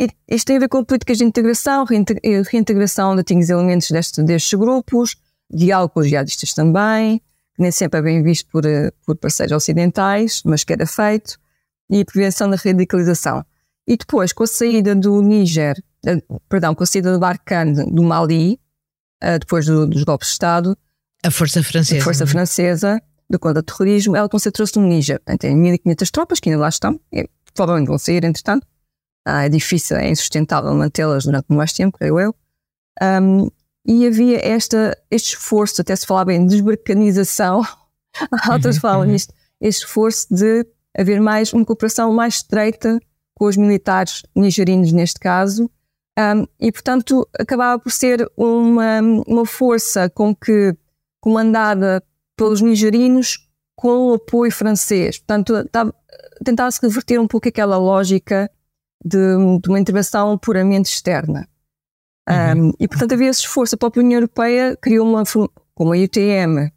e, 0.00 0.08
isto 0.28 0.46
tem 0.46 0.56
a 0.56 0.60
ver 0.60 0.68
com 0.68 0.84
políticas 0.84 1.18
de 1.18 1.24
integração, 1.24 1.84
reintegração 1.84 3.14
de 3.14 3.20
antigos 3.20 3.50
elementos 3.50 3.90
deste, 3.90 4.22
destes 4.22 4.58
grupos, 4.58 5.16
diálogo 5.50 5.94
com 5.94 6.00
os 6.00 6.08
jihadistas 6.08 6.52
também, 6.52 7.20
nem 7.58 7.70
sempre 7.70 8.00
é 8.00 8.02
bem 8.02 8.22
visto 8.22 8.48
por, 8.50 8.64
eh, 8.66 8.90
por 9.04 9.16
parceiros 9.16 9.52
ocidentais, 9.52 10.42
mas 10.44 10.64
que 10.64 10.72
era 10.72 10.86
feito, 10.86 11.38
e 11.90 12.04
prevenção 12.04 12.50
da 12.50 12.56
radicalização. 12.56 13.44
E 13.86 13.96
depois, 13.96 14.32
com 14.32 14.44
a 14.44 14.46
saída 14.46 14.94
do 14.94 15.20
Níger, 15.20 15.82
eh, 16.06 16.22
perdão, 16.48 16.74
com 16.74 16.82
a 16.82 16.86
saída 16.86 17.12
do 17.12 17.18
Barkhane 17.18 17.90
do 17.92 18.02
Mali, 18.02 18.58
uh, 19.22 19.38
depois 19.38 19.66
do, 19.66 19.86
dos 19.86 20.02
golpes 20.04 20.28
de 20.28 20.32
Estado, 20.32 20.76
a 21.24 21.30
Força 21.30 21.62
Francesa. 21.62 22.00
A 22.00 22.04
Força 22.04 22.26
Francesa 22.26 23.02
do 23.30 23.38
contra 23.38 23.62
terrorismo, 23.62 24.14
ela 24.14 24.28
concentrou-se 24.28 24.78
no 24.78 24.86
Níger. 24.86 25.20
Tem 25.38 25.56
1.500 25.56 26.10
tropas 26.10 26.38
que 26.38 26.50
ainda 26.50 26.60
lá 26.60 26.68
estão, 26.68 27.00
e 27.10 27.26
provavelmente 27.54 27.88
vão 27.88 27.96
sair, 27.96 28.24
entretanto. 28.24 28.66
Ah, 29.26 29.46
é 29.46 29.48
difícil, 29.48 29.96
é 29.96 30.10
insustentável 30.10 30.74
mantê-las 30.74 31.24
durante 31.24 31.46
mais 31.48 31.72
tempo, 31.72 31.96
creio 31.96 32.20
eu. 32.20 32.34
Um, 33.02 33.50
e 33.86 34.06
havia 34.06 34.38
esta, 34.46 34.96
este 35.10 35.34
esforço, 35.34 35.80
até 35.80 35.94
se 35.94 36.06
falava 36.06 36.32
em 36.32 36.46
desbalcanização, 36.46 37.62
outras 38.50 38.78
falam 38.78 39.04
nisto, 39.04 39.34
este 39.60 39.84
esforço 39.84 40.26
de 40.30 40.66
haver 40.96 41.20
mais 41.20 41.52
uma 41.52 41.64
cooperação 41.64 42.12
mais 42.12 42.36
estreita 42.36 43.00
com 43.34 43.46
os 43.46 43.56
militares 43.56 44.22
nigerinos 44.34 44.92
neste 44.92 45.18
caso, 45.20 45.70
um, 46.18 46.46
e 46.60 46.70
portanto 46.70 47.28
acabava 47.38 47.80
por 47.82 47.90
ser 47.90 48.30
uma, 48.36 49.00
uma 49.26 49.44
força 49.44 50.08
com 50.08 50.34
que 50.34 50.74
comandada 51.20 52.02
pelos 52.36 52.60
nigerinos 52.60 53.48
com 53.76 54.10
o 54.10 54.14
apoio 54.14 54.52
francês. 54.52 55.18
Portanto, 55.18 55.54
tentava-se 56.44 56.80
reverter 56.80 57.18
um 57.18 57.26
pouco 57.26 57.48
aquela 57.48 57.76
lógica 57.76 58.50
de, 59.04 59.18
de 59.60 59.68
uma 59.68 59.80
intervenção 59.80 60.38
puramente 60.38 60.90
externa. 60.90 61.48
Uhum. 62.28 62.68
Um, 62.68 62.72
e, 62.80 62.88
portanto, 62.88 63.12
havia 63.12 63.28
esse 63.28 63.40
esforço. 63.40 63.74
A 63.74 63.78
própria 63.78 64.02
União 64.02 64.18
Europeia 64.18 64.76
criou 64.80 65.06
uma, 65.06 65.22
como 65.74 65.92
a 65.92 65.96
UTM, 65.96 66.72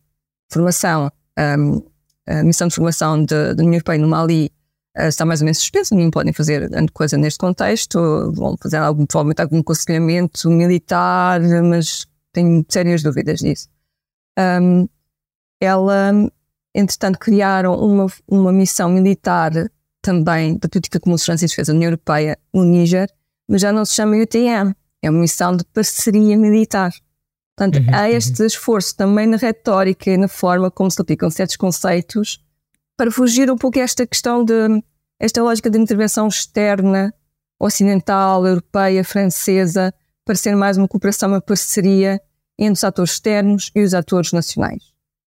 formação, 0.52 1.12
um, 1.38 1.82
a 2.28 2.44
missão 2.44 2.68
de 2.68 2.76
formação 2.76 3.24
da 3.24 3.52
União 3.58 3.74
Europeia 3.74 4.00
no 4.00 4.08
Mali 4.08 4.52
uh, 4.98 5.04
está 5.04 5.26
mais 5.26 5.42
ou 5.42 5.46
menos 5.46 5.60
suspensa, 5.60 5.96
não 5.96 6.12
podem 6.12 6.34
fazer 6.34 6.70
coisa 6.94 7.18
neste 7.18 7.40
contexto, 7.40 8.32
vão 8.34 8.58
fazer 8.62 8.78
algum, 8.78 9.06
provavelmente 9.06 9.42
algum 9.42 9.60
aconselhamento 9.60 10.50
militar, 10.50 11.40
mas 11.64 12.06
tenho 12.34 12.66
sérias 12.68 13.02
dúvidas 13.02 13.40
disso. 13.40 13.70
Um, 14.38 14.88
ela, 15.60 16.12
entretanto, 16.76 17.18
criaram 17.18 17.74
uma, 17.74 18.08
uma 18.28 18.52
missão 18.52 18.90
militar 18.90 19.52
também 20.02 20.58
da 20.58 20.70
Política 20.70 21.00
Comum 21.00 21.16
de 21.16 21.22
Segurança 21.22 21.46
e 21.46 21.48
Defesa 21.48 21.72
da 21.72 21.76
União 21.76 21.90
Europeia, 21.90 22.38
o 22.54 22.64
Níger, 22.64 23.10
mas 23.48 23.62
já 23.62 23.72
não 23.72 23.86
se 23.86 23.94
chama 23.94 24.16
UTM, 24.18 24.76
é 25.08 25.10
uma 25.10 25.22
missão 25.22 25.56
de 25.56 25.64
parceria 25.66 26.38
militar. 26.38 26.92
Portanto, 27.56 27.84
uhum, 27.84 27.96
há 27.96 28.04
uhum. 28.04 28.08
este 28.08 28.42
uhum. 28.42 28.48
esforço 28.48 28.96
também 28.96 29.26
na 29.26 29.38
retórica 29.38 30.12
e 30.12 30.18
na 30.18 30.28
forma 30.28 30.70
como 30.70 30.92
se 30.92 31.02
aplicam 31.02 31.30
certos 31.30 31.56
conceitos 31.56 32.44
para 32.96 33.12
fugir 33.12 33.50
um 33.52 33.58
pouco 33.58 33.80
a 33.80 33.82
esta 33.82 34.06
questão 34.06 34.44
de 34.44 34.84
esta 35.20 35.42
lógica 35.42 35.70
de 35.70 35.80
intervenção 35.80 36.28
externa, 36.28 37.14
ocidental, 37.60 38.46
europeia, 38.46 39.04
francesa, 39.04 39.94
para 40.24 40.36
ser 40.36 40.56
mais 40.56 40.78
uma 40.78 40.88
cooperação, 40.88 41.30
uma 41.30 41.42
parceria 41.42 42.22
entre 42.58 42.74
os 42.74 42.84
atores 42.84 43.14
externos 43.14 43.72
e 43.74 43.82
os 43.82 43.94
atores 43.94 44.32
nacionais. 44.32 44.84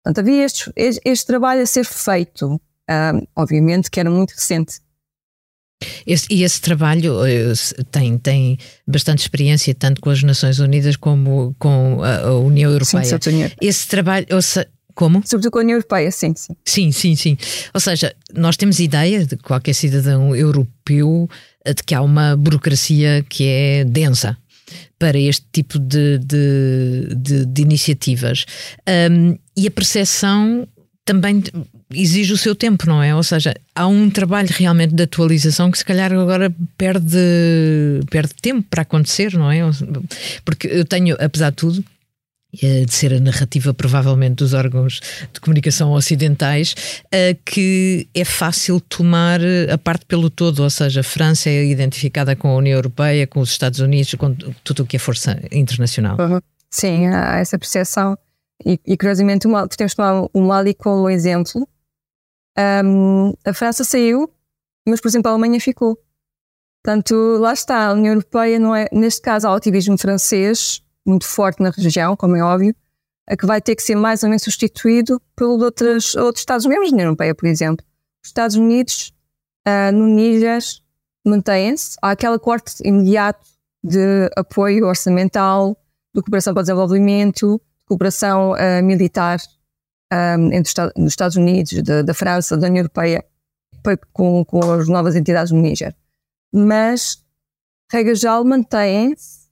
Portanto, 0.02 0.20
havia 0.20 0.44
este, 0.44 0.72
este 0.76 1.26
trabalho 1.26 1.62
a 1.62 1.66
ser 1.66 1.84
feito, 1.84 2.48
um, 2.48 2.60
obviamente 3.36 3.90
que 3.90 4.00
era 4.00 4.10
muito 4.10 4.32
recente. 4.32 4.80
Esse, 6.06 6.26
e 6.30 6.42
esse 6.42 6.60
trabalho 6.60 7.24
eh, 7.24 7.52
tem, 7.90 8.18
tem 8.18 8.58
bastante 8.86 9.20
experiência, 9.20 9.74
tanto 9.74 10.00
com 10.00 10.10
as 10.10 10.22
Nações 10.22 10.58
Unidas 10.58 10.96
como 10.96 11.54
com 11.58 12.02
a, 12.02 12.32
União 12.34 12.70
Europeia. 12.70 13.04
Sim, 13.04 13.30
União. 13.30 13.50
Esse 13.60 13.86
trabalho, 13.86 14.26
como? 14.94 15.22
Sobretudo 15.24 15.52
com 15.52 15.58
a 15.58 15.62
União 15.62 15.76
Europeia, 15.76 16.10
sim, 16.10 16.34
sim. 16.34 16.56
Sim, 16.64 16.90
sim, 16.90 17.14
sim. 17.14 17.38
Ou 17.72 17.80
seja, 17.80 18.12
nós 18.34 18.56
temos 18.56 18.80
ideia 18.80 19.24
de 19.24 19.36
qualquer 19.36 19.72
cidadão 19.72 20.34
europeu 20.34 21.28
eh, 21.64 21.72
de 21.72 21.84
que 21.84 21.94
há 21.94 22.02
uma 22.02 22.36
burocracia 22.36 23.24
que 23.28 23.44
é 23.44 23.84
densa 23.84 24.36
para 24.98 25.16
este 25.16 25.46
tipo 25.52 25.78
de, 25.78 26.18
de, 26.18 27.14
de, 27.16 27.46
de 27.46 27.62
iniciativas. 27.62 28.44
Um, 29.10 29.38
e 29.56 29.68
a 29.68 29.70
percepção 29.70 30.66
também 31.04 31.42
exige 31.92 32.32
o 32.32 32.36
seu 32.36 32.54
tempo, 32.54 32.86
não 32.86 33.02
é? 33.02 33.14
Ou 33.14 33.22
seja, 33.22 33.54
há 33.74 33.86
um 33.86 34.10
trabalho 34.10 34.48
realmente 34.50 34.94
de 34.94 35.02
atualização 35.02 35.70
que 35.70 35.78
se 35.78 35.84
calhar 35.84 36.12
agora 36.12 36.54
perde, 36.76 37.18
perde 38.10 38.34
tempo 38.34 38.66
para 38.68 38.82
acontecer, 38.82 39.34
não 39.34 39.50
é? 39.50 39.60
Porque 40.44 40.66
eu 40.66 40.84
tenho, 40.84 41.16
apesar 41.18 41.50
de 41.50 41.56
tudo, 41.56 41.84
eh, 42.62 42.86
de 42.86 42.94
ser 42.94 43.12
a 43.12 43.20
narrativa 43.20 43.74
provavelmente 43.74 44.36
dos 44.36 44.54
órgãos 44.54 45.00
de 45.32 45.38
comunicação 45.38 45.92
ocidentais, 45.92 46.74
eh, 47.12 47.36
que 47.44 48.08
é 48.14 48.24
fácil 48.24 48.80
tomar 48.80 49.42
eh, 49.42 49.70
a 49.70 49.76
parte 49.76 50.06
pelo 50.06 50.30
todo, 50.30 50.62
ou 50.62 50.70
seja, 50.70 51.00
a 51.00 51.02
França 51.02 51.50
é 51.50 51.64
identificada 51.66 52.34
com 52.34 52.48
a 52.48 52.56
União 52.56 52.76
Europeia, 52.76 53.26
com 53.26 53.40
os 53.40 53.50
Estados 53.50 53.80
Unidos, 53.80 54.14
com 54.14 54.34
tudo 54.64 54.82
o 54.82 54.86
que 54.86 54.96
é 54.96 54.98
força 54.98 55.38
internacional. 55.52 56.16
Uhum. 56.18 56.40
Sim, 56.70 57.06
há 57.08 57.38
essa 57.38 57.58
percepção. 57.58 58.16
E, 58.64 58.80
e 58.86 58.96
curiosamente, 58.96 59.46
temos 59.76 59.94
tomar 59.94 60.26
o 60.32 60.40
Mali 60.40 60.74
como 60.74 61.08
exemplo. 61.08 61.68
Um, 62.58 63.32
a 63.44 63.54
França 63.54 63.84
saiu, 63.84 64.28
mas, 64.86 65.00
por 65.00 65.08
exemplo, 65.08 65.28
a 65.28 65.32
Alemanha 65.32 65.60
ficou. 65.60 65.96
Portanto, 66.82 67.14
lá 67.38 67.52
está, 67.52 67.88
a 67.88 67.92
União 67.92 68.14
Europeia 68.14 68.58
não 68.58 68.74
é, 68.74 68.88
neste 68.92 69.20
caso, 69.20 69.46
há 69.46 69.52
o 69.52 69.56
ativismo 69.56 69.98
francês, 69.98 70.82
muito 71.06 71.26
forte 71.26 71.62
na 71.62 71.70
região, 71.70 72.16
como 72.16 72.36
é 72.36 72.42
óbvio, 72.42 72.74
a 73.28 73.36
que 73.36 73.46
vai 73.46 73.60
ter 73.60 73.76
que 73.76 73.82
ser 73.82 73.94
mais 73.94 74.22
ou 74.22 74.28
menos 74.28 74.42
substituído 74.42 75.20
pelos 75.36 75.62
outros, 75.62 76.14
outros 76.14 76.40
Estados-membros 76.40 76.90
da 76.90 76.94
União 76.94 77.06
Europeia, 77.08 77.34
por 77.34 77.46
exemplo. 77.46 77.84
Os 78.22 78.30
Estados 78.30 78.56
Unidos, 78.56 79.12
uh, 79.66 79.92
no 79.92 80.06
Níger, 80.06 80.60
mantêm-se. 81.24 81.96
Há 82.02 82.12
aquele 82.12 82.38
corte 82.38 82.74
imediato 82.84 83.46
de 83.84 84.30
apoio 84.36 84.86
orçamental, 84.86 85.76
de 86.14 86.22
cooperação 86.22 86.54
para 86.54 86.60
o 86.60 86.64
desenvolvimento, 86.64 87.60
de 87.60 87.86
cooperação 87.86 88.52
uh, 88.52 88.82
militar 88.82 89.38
um, 90.12 90.52
entre 90.52 90.72
os 90.96 91.06
Estados 91.06 91.36
Unidos, 91.36 91.82
da 91.82 92.14
França, 92.14 92.56
da 92.56 92.66
União 92.66 92.82
Europeia, 92.82 93.24
com, 94.12 94.44
com 94.44 94.72
as 94.72 94.88
novas 94.88 95.16
entidades 95.16 95.52
no 95.52 95.60
Níger. 95.60 95.94
mas 96.52 97.24
regra 97.90 98.14
geral 98.14 98.44
mantém-se 98.44 99.48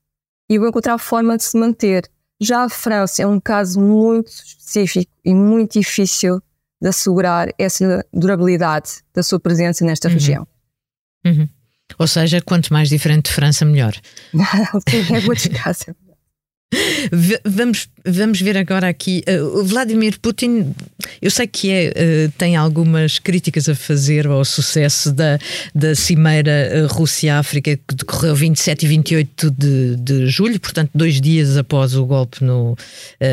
e 0.49 0.59
vão 0.59 0.69
encontrar 0.69 0.99
forma 0.99 1.37
de 1.37 1.45
se 1.45 1.57
manter. 1.57 2.09
Já 2.41 2.65
a 2.65 2.69
França 2.69 3.23
é 3.23 3.27
um 3.27 3.41
caso 3.41 3.81
muito 3.81 4.29
específico 4.29 5.11
e 5.25 5.35
muito 5.35 5.79
difícil 5.79 6.41
de 6.81 6.89
assegurar 6.89 7.49
essa 7.59 8.05
durabilidade 8.13 9.03
da 9.15 9.23
sua 9.23 9.41
presença 9.41 9.85
nesta 9.85 10.09
uhum. 10.09 10.15
região. 10.15 10.49
Uhum. 11.25 11.49
Ou 11.99 12.07
seja, 12.07 12.43
quanto 12.43 12.73
mais 12.73 12.89
diferente 12.89 13.27
de 13.27 13.33
França, 13.33 13.65
melhor. 13.65 13.95
é 14.35 15.21
muito 15.21 15.39
escassa. 15.39 15.97
Vamos, 17.45 17.89
vamos 18.05 18.41
ver 18.41 18.57
agora 18.57 18.89
aqui. 18.89 19.23
Uh, 19.29 19.63
Vladimir 19.63 20.19
Putin, 20.21 20.75
eu 21.23 21.31
sei 21.31 21.47
que 21.47 21.71
é, 21.71 21.89
uh, 21.91 22.33
tem 22.37 22.57
algumas 22.57 23.21
críticas 23.21 23.69
a 23.69 23.75
fazer 23.75 24.27
ao 24.27 24.45
sucesso 24.45 25.13
da, 25.13 25.39
da 25.75 25.95
Cimeira 25.95 26.73
uh, 26.75 26.93
Rússia-África 26.93 27.77
que 27.77 27.95
decorreu 27.95 28.35
27 28.35 28.85
e 28.85 28.89
28 28.89 29.51
de, 29.53 29.97
de 29.97 30.27
julho, 30.27 30.59
portanto, 30.59 30.91
dois 30.95 31.21
dias 31.21 31.57
após 31.57 31.95
o 31.95 32.05
golpe 32.05 32.43
no, 32.43 32.77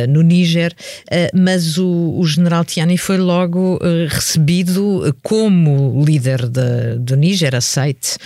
no 0.09 0.21
Níger. 0.21 0.73
mas 1.33 1.77
o, 1.77 2.15
o 2.17 2.25
general 2.25 2.63
Tiani 2.63 2.97
foi 2.97 3.17
logo 3.17 3.79
recebido 4.09 5.15
como 5.21 6.03
líder 6.05 6.47
da, 6.47 6.95
do 6.97 7.15
Níger, 7.15 7.55
aceite, 7.55 8.17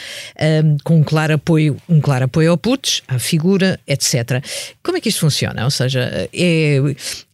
com 0.84 0.98
um 0.98 1.04
claro 1.04 1.36
apoio, 1.36 1.78
um 1.88 2.00
claro 2.02 2.26
apoio 2.26 2.52
ao 2.52 2.58
Putsch, 2.58 3.02
à 3.08 3.20
figura, 3.20 3.80
etc. 3.88 4.44
Como 4.84 4.97
é 4.98 5.02
que 5.02 5.10
isto 5.10 5.22
funciona? 5.22 5.64
Ou 5.64 5.72
seja, 5.72 6.28
é, 6.34 6.78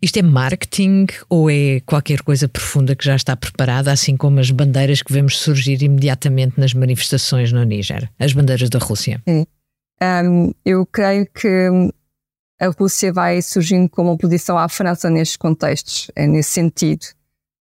isto 0.02 0.18
é 0.18 0.22
marketing 0.22 1.08
ou 1.30 1.50
é 1.50 1.80
qualquer 1.86 2.22
coisa 2.22 2.48
profunda 2.48 2.96
que 2.96 3.04
já 3.04 3.16
está 3.16 3.36
preparada, 3.36 3.92
assim 3.92 4.16
como 4.16 4.40
as 4.40 4.52
bandeiras 4.52 5.02
que 5.02 5.12
vemos 5.12 5.38
surgir 5.38 5.82
imediatamente 5.82 6.60
nas 6.60 6.74
manifestações 6.74 7.52
no 7.52 7.64
Níger, 7.64 8.10
as 8.20 8.34
bandeiras 8.34 8.70
da 8.70 8.80
Rússia? 8.80 9.22
Um, 9.28 10.54
eu 10.66 10.86
creio 10.86 11.26
que 11.26 11.70
a 12.60 12.68
Rússia 12.68 13.12
vai 13.12 13.42
surgindo 13.42 13.90
como 13.90 14.12
oposição 14.12 14.58
à 14.58 14.70
França 14.70 15.10
nestes 15.10 15.38
contextos, 15.38 16.12
é 16.16 16.28
nesse 16.28 16.52
sentido. 16.52 17.06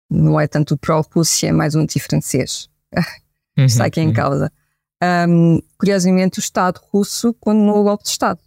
Não 0.10 0.39
é 0.39 0.48
tanto 0.48 0.77
pró-Rússia, 0.77 1.48
é 1.48 1.51
mais 1.51 1.75
um 1.75 1.81
anti-francês. 1.81 2.70
Uhum, 3.58 3.65
está 3.65 3.86
aqui 3.86 4.01
em 4.01 4.08
uhum. 4.08 4.13
causa. 4.13 4.51
Um, 5.27 5.60
curiosamente, 5.77 6.39
o 6.39 6.41
Estado 6.41 6.79
russo 6.91 7.34
condenou 7.39 7.79
o 7.79 7.84
golpe 7.84 8.03
de 8.03 8.10
Estado 8.10 8.39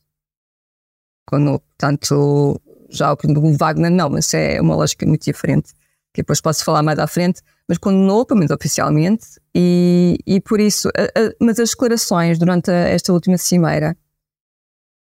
quando, 1.26 1.60
portanto, 1.60 2.60
já 2.90 3.12
o 3.12 3.56
Wagner 3.56 3.90
não, 3.90 4.10
mas 4.10 4.32
é 4.34 4.60
uma 4.60 4.76
lógica 4.76 5.06
muito 5.06 5.24
diferente, 5.24 5.72
que 6.12 6.22
depois 6.22 6.40
posso 6.40 6.64
falar 6.64 6.82
mais 6.82 6.98
à 6.98 7.06
frente, 7.06 7.42
mas 7.68 7.78
condenou, 7.78 8.24
pelo 8.24 8.40
menos 8.40 8.54
oficialmente, 8.54 9.26
e, 9.54 10.18
e 10.26 10.40
por 10.40 10.60
isso, 10.60 10.88
a, 10.88 11.02
a, 11.02 11.32
mas 11.40 11.58
as 11.58 11.70
declarações 11.70 12.38
durante 12.38 12.70
a, 12.70 12.88
esta 12.88 13.12
última 13.12 13.36
cimeira 13.36 13.96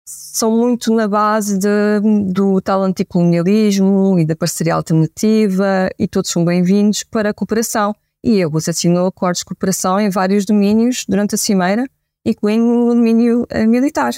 são 0.05 0.51
muito 0.51 0.93
na 0.93 1.07
base 1.07 1.57
de, 1.57 1.99
do 2.31 2.59
tal 2.61 2.83
anticolonialismo 2.83 4.17
e 4.19 4.25
da 4.25 4.35
parceria 4.35 4.75
alternativa, 4.75 5.89
e 5.97 6.07
todos 6.07 6.31
são 6.31 6.43
bem-vindos 6.43 7.03
para 7.03 7.29
a 7.29 7.33
cooperação. 7.33 7.93
E 8.23 8.43
a 8.43 8.47
Rússia 8.47 8.71
assinou 8.71 9.07
acordos 9.07 9.39
de 9.39 9.45
cooperação 9.45 9.99
em 9.99 10.09
vários 10.09 10.45
domínios 10.45 11.05
durante 11.07 11.35
a 11.35 11.38
cimeira, 11.38 11.85
incluindo 12.25 12.65
o 12.65 12.93
domínio 12.93 13.43
uh, 13.43 13.67
militar. 13.67 14.13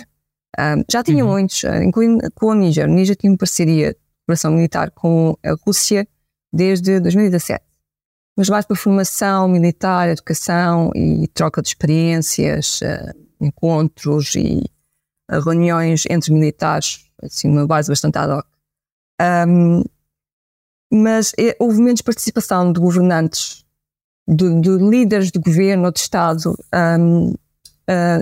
Um, 0.59 0.83
já 0.91 1.03
tinha 1.03 1.23
uhum. 1.23 1.31
muitos, 1.31 1.63
uh, 1.63 1.81
incluindo 1.81 2.29
com 2.35 2.47
o 2.47 2.53
Níger. 2.53 2.87
O 2.87 2.91
Níger 2.91 3.15
tinha 3.15 3.31
uma 3.31 3.37
parceria 3.37 3.91
de 3.91 3.99
operação 4.25 4.51
militar 4.51 4.91
com 4.91 5.37
a 5.43 5.55
Rússia 5.65 6.07
desde 6.51 6.99
2017. 6.99 7.63
Mas 8.37 8.49
mais 8.49 8.65
para 8.65 8.75
formação 8.75 9.47
militar, 9.47 10.09
educação 10.09 10.91
e 10.95 11.27
troca 11.29 11.61
de 11.61 11.69
experiências, 11.69 12.81
uh, 12.81 13.17
encontros 13.39 14.35
e 14.35 14.63
uh, 15.31 15.39
reuniões 15.39 16.03
entre 16.09 16.33
militares, 16.33 17.09
assim, 17.23 17.49
uma 17.49 17.65
base 17.65 17.89
bastante 17.89 18.17
ad 18.17 18.33
hoc. 18.33 18.45
Um, 19.47 19.83
mas 20.93 21.31
é, 21.39 21.55
houve 21.59 21.81
menos 21.81 22.01
participação 22.01 22.73
de 22.73 22.79
governantes, 22.79 23.63
de, 24.27 24.59
de 24.59 24.69
líderes 24.77 25.31
de 25.31 25.39
governo 25.39 25.85
ou 25.85 25.91
de 25.91 25.99
Estado 25.99 26.57
um, 27.07 27.33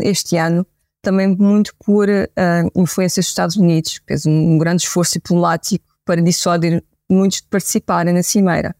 este 0.03 0.37
ano 0.37 0.65
também 1.01 1.27
muito 1.27 1.73
por 1.83 2.09
uh, 2.09 2.71
influências 2.75 3.25
dos 3.25 3.31
Estados 3.31 3.55
Unidos, 3.55 3.99
que 3.99 4.05
fez 4.05 4.25
um, 4.25 4.53
um, 4.53 4.57
grande 4.57 4.83
esforço 4.83 5.13
diplomático 5.13 5.85
para 6.05 6.21
dissuadir 6.21 6.83
muitos 7.09 7.41
de 7.41 7.47
participarem 7.47 8.13
na 8.13 8.23
cimeira. 8.23 8.75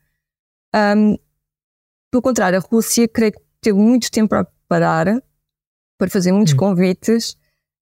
Um, 0.76 1.18
pelo 2.12 2.22
contrário, 2.22 2.60
a 2.60 2.62
Rússia 2.62 3.08
creio 3.08 3.34
que 3.34 3.40
teve 3.62 3.78
muito 3.78 4.12
tempo 4.12 4.30
para 4.30 4.46
preparar, 4.46 5.22
para 5.98 6.10
fazer 6.10 6.32
muitos 6.32 6.54
hum. 6.54 6.58
convites. 6.58 7.38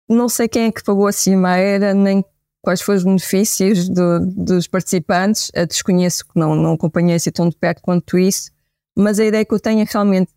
Não 0.09 0.29
sei 0.29 0.49
quem 0.49 0.65
é 0.65 0.73
que 0.73 0.83
pagou 0.83 1.07
a 1.07 1.13
cimeira, 1.13 1.95
nem 1.95 2.25
quais 2.63 2.81
foram 2.81 2.99
os 2.99 3.05
benefícios 3.05 3.89
do, 3.89 4.21
dos 4.21 4.67
participantes. 4.67 5.51
Eu 5.55 5.67
desconheço, 5.67 6.25
que 6.27 6.39
não, 6.39 6.55
não 6.55 6.73
acompanhei 6.73 7.17
assim 7.17 7.31
tão 7.31 7.49
de 7.49 7.57
perto 7.57 7.83
quanto 7.83 8.19
isso, 8.19 8.51
mas 8.97 9.21
a 9.21 9.25
ideia 9.25 9.45
que 9.45 9.53
eu 9.53 9.61
tenho 9.61 9.81
é 9.81 9.87
realmente 9.89 10.33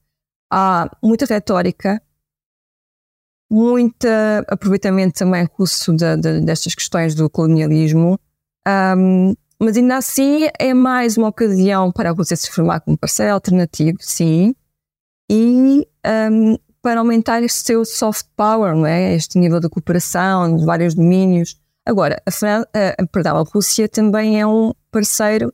há 0.51 0.89
muita 1.01 1.25
retórica, 1.25 2.01
muito 3.49 4.07
aproveitamento 4.47 5.19
também 5.19 5.47
russo 5.57 5.93
de, 5.93 6.17
de, 6.17 6.41
destas 6.41 6.75
questões 6.75 7.15
do 7.15 7.29
colonialismo, 7.29 8.19
um, 8.67 9.33
mas 9.59 9.77
ainda 9.77 9.97
assim 9.97 10.47
é 10.59 10.73
mais 10.73 11.17
uma 11.17 11.29
ocasião 11.29 11.91
para 11.91 12.09
a 12.09 12.13
Rússia 12.13 12.35
se 12.35 12.51
formar 12.51 12.81
como 12.81 12.97
parceiro 12.97 13.33
alternativo, 13.33 13.97
sim, 14.01 14.53
e 15.29 15.87
um, 16.31 16.57
para 16.81 16.99
aumentar 16.99 17.41
este 17.43 17.65
seu 17.65 17.83
soft 17.83 18.27
power, 18.35 18.75
não 18.75 18.85
é? 18.85 19.15
este 19.15 19.37
nível 19.37 19.59
de 19.59 19.69
cooperação 19.69 20.55
de 20.55 20.65
vários 20.65 20.93
domínios. 20.93 21.59
Agora, 21.85 22.21
a, 22.25 22.31
Fran 22.31 22.63
a, 22.73 23.07
perdão, 23.07 23.37
a 23.37 23.43
Rússia 23.43 23.89
também 23.89 24.39
é 24.39 24.45
um 24.45 24.73
parceiro 24.91 25.53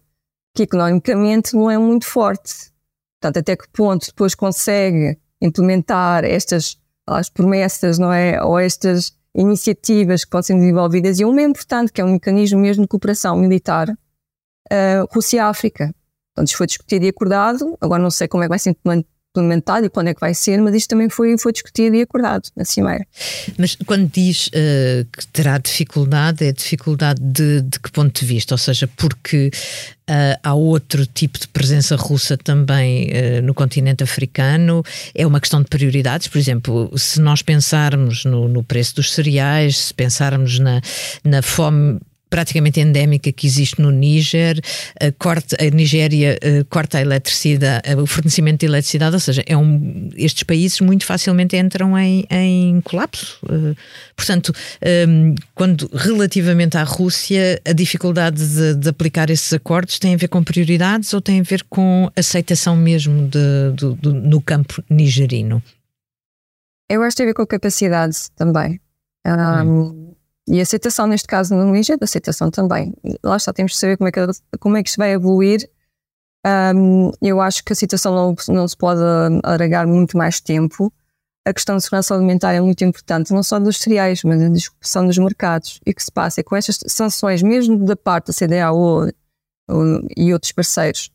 que 0.56 0.64
economicamente 0.64 1.56
não 1.56 1.72
é 1.72 1.78
muito 1.78 2.06
forte. 2.06 2.72
Portanto, 3.20 3.40
até 3.40 3.56
que 3.56 3.68
ponto 3.70 4.06
depois 4.08 4.36
consegue 4.36 5.18
implementar 5.42 6.24
estas 6.24 6.78
as 7.08 7.30
promessas, 7.30 8.00
não 8.00 8.12
é? 8.12 8.42
Ou 8.44 8.58
estas 8.58 9.16
iniciativas 9.36 10.24
que 10.24 10.30
podem 10.30 10.44
ser 10.44 10.56
desenvolvidas 10.56 11.20
e 11.20 11.26
uma 11.26 11.42
é 11.42 11.46
importante, 11.46 11.92
que 11.92 12.00
é 12.00 12.06
um 12.06 12.14
mecanismo 12.14 12.60
mesmo 12.60 12.84
de 12.84 12.88
cooperação 12.88 13.36
militar 13.36 13.90
uh, 13.90 15.08
Rússia-África. 15.12 15.94
Portanto, 16.34 16.48
isto 16.48 16.58
foi 16.58 16.68
discutido 16.68 17.06
e 17.06 17.10
acordado, 17.10 17.78
agora 17.82 18.02
não 18.02 18.12
sei 18.12 18.28
como 18.28 18.44
é 18.44 18.48
que 18.48 18.50
vai 18.50 18.60
ser 18.60 18.76
implementado 19.34 19.88
e 19.88 19.90
quando 19.90 20.10
é 20.10 20.14
que 20.14 20.22
vai 20.22 20.34
ser, 20.34 20.62
mas 20.62 20.76
isto 20.76 20.90
também 20.90 21.10
foi, 21.10 21.36
foi 21.38 21.52
discutido 21.52 21.96
e 21.96 22.02
acordado 22.02 22.44
na 22.56 22.64
Cimeira. 22.64 23.06
Mas 23.58 23.76
quando 23.86 24.10
diz 24.12 24.48
uh, 24.48 25.06
que 25.12 25.28
terá 25.28 25.58
dificuldade, 25.58 26.46
é 26.46 26.52
dificuldade 26.52 27.20
de, 27.22 27.62
de 27.62 27.80
que 27.80 27.92
ponto 27.92 28.20
de 28.20 28.26
vista? 28.26 28.54
Ou 28.54 28.58
seja, 28.58 28.88
porque 28.96 29.50
uh, 30.10 30.40
há 30.44 30.54
outro 30.54 31.06
tipo 31.08 31.40
de 31.40 31.48
presença 31.48 31.96
russa 31.96 32.38
também 32.38 33.10
uh, 33.10 33.42
no 33.42 33.54
continente 33.54 34.04
africano, 34.04 34.84
é 35.16 35.26
uma 35.26 35.40
questão 35.40 35.62
de 35.62 35.68
prioridades, 35.68 36.28
por 36.28 36.38
exemplo, 36.38 36.92
se 36.96 37.20
nós 37.20 37.42
pensarmos 37.42 38.26
no, 38.26 38.48
no 38.48 38.64
preço 38.64 38.96
dos 38.96 39.14
cereais, 39.14 39.78
se 39.78 39.94
pensarmos 39.94 40.60
na, 40.60 40.80
na 41.24 41.42
fome 41.42 42.00
praticamente 42.34 42.80
endémica 42.80 43.32
que 43.32 43.46
existe 43.46 43.80
no 43.80 43.92
Níger, 43.92 44.60
a, 45.00 45.12
corte, 45.12 45.56
a 45.60 45.70
Nigéria 45.70 46.36
uh, 46.44 46.66
corta 46.66 46.98
a 46.98 47.02
eletricidade, 47.02 47.94
uh, 47.94 48.02
o 48.02 48.08
fornecimento 48.08 48.62
de 48.62 48.66
eletricidade, 48.66 49.16
ou 49.16 49.20
seja, 49.20 49.44
é 49.46 49.56
um, 49.56 50.10
estes 50.16 50.42
países 50.42 50.82
muito 50.82 51.06
facilmente 51.06 51.56
entram 51.56 51.96
em, 51.96 52.26
em 52.32 52.82
colapso. 52.82 53.40
Portanto, 54.16 54.52
um, 55.08 55.36
quando 55.54 55.88
relativamente 55.94 56.76
à 56.76 56.82
Rússia, 56.82 57.62
a 57.64 57.72
dificuldade 57.72 58.44
de, 58.44 58.74
de, 58.78 58.90
aplicar 58.90 59.30
esses 59.30 59.54
acordos 59.54 60.00
tem 60.00 60.16
a 60.16 60.18
ver 60.18 60.28
com 60.28 60.44
prioridades 60.44 61.14
ou 61.14 61.22
tem 61.22 61.40
a 61.40 61.44
ver 61.44 61.64
com 61.70 62.10
aceitação 62.16 62.76
mesmo 62.76 63.28
de, 63.28 63.74
de, 63.76 63.94
de 63.94 64.10
no 64.12 64.42
campo 64.42 64.84
nigerino? 64.90 65.62
Eu 66.90 67.04
acho 67.04 67.12
que 67.16 67.18
tem 67.18 67.26
a 67.26 67.30
ver 67.30 67.36
com 67.36 67.46
capacidade 67.46 68.18
também. 68.36 68.82
Um. 69.24 70.13
E 70.48 70.60
a 70.60 70.64
aceitação, 70.64 71.08
neste 71.08 71.28
caso, 71.28 71.56
Luís, 71.56 71.90
é 71.90 71.98
da 71.98 72.04
aceitação 72.04 72.52
também. 72.52 72.94
Lá 73.24 73.38
está, 73.38 73.54
temos 73.54 73.74
de 73.74 73.78
saber 73.78 73.98
como 73.98 74.10
é 74.10 74.12
que, 74.12 74.20
como 74.60 74.78
é 74.78 74.84
que 74.84 74.90
isto 74.90 74.98
vai 74.98 75.12
evoluir. 75.12 75.70
Um, 76.46 77.12
eu 77.22 77.40
acho 77.40 77.64
que 77.64 77.72
a 77.72 77.76
situação 77.76 78.14
não, 78.14 78.36
não 78.50 78.68
se 78.68 78.76
pode 78.76 79.02
alargar 79.44 79.88
muito 79.88 80.18
mais 80.18 80.42
tempo. 80.42 80.92
A 81.46 81.54
questão 81.54 81.78
de 81.78 81.84
segurança 81.84 82.14
alimentar 82.14 82.54
é 82.54 82.62
muito 82.62 82.84
importante, 82.84 83.34
não 83.34 83.44
só 83.44 83.60
dos 83.60 83.78
cereais, 83.78 84.24
mas 84.24 84.42
a 84.42 84.50
discussão 84.50 85.06
dos 85.06 85.18
mercados. 85.18 85.80
E 85.86 85.92
o 85.92 85.96
que 85.96 86.04
se 86.04 86.12
passa 86.12 86.42
é 86.42 86.44
com 86.44 86.56
estas 86.56 86.80
sanções, 86.88 87.42
mesmo 87.42 87.86
da 87.86 87.96
parte 87.96 88.28
da 88.28 88.34
CDAO 88.34 89.10
e 90.16 90.34
outros 90.34 90.52
parceiros, 90.52 91.10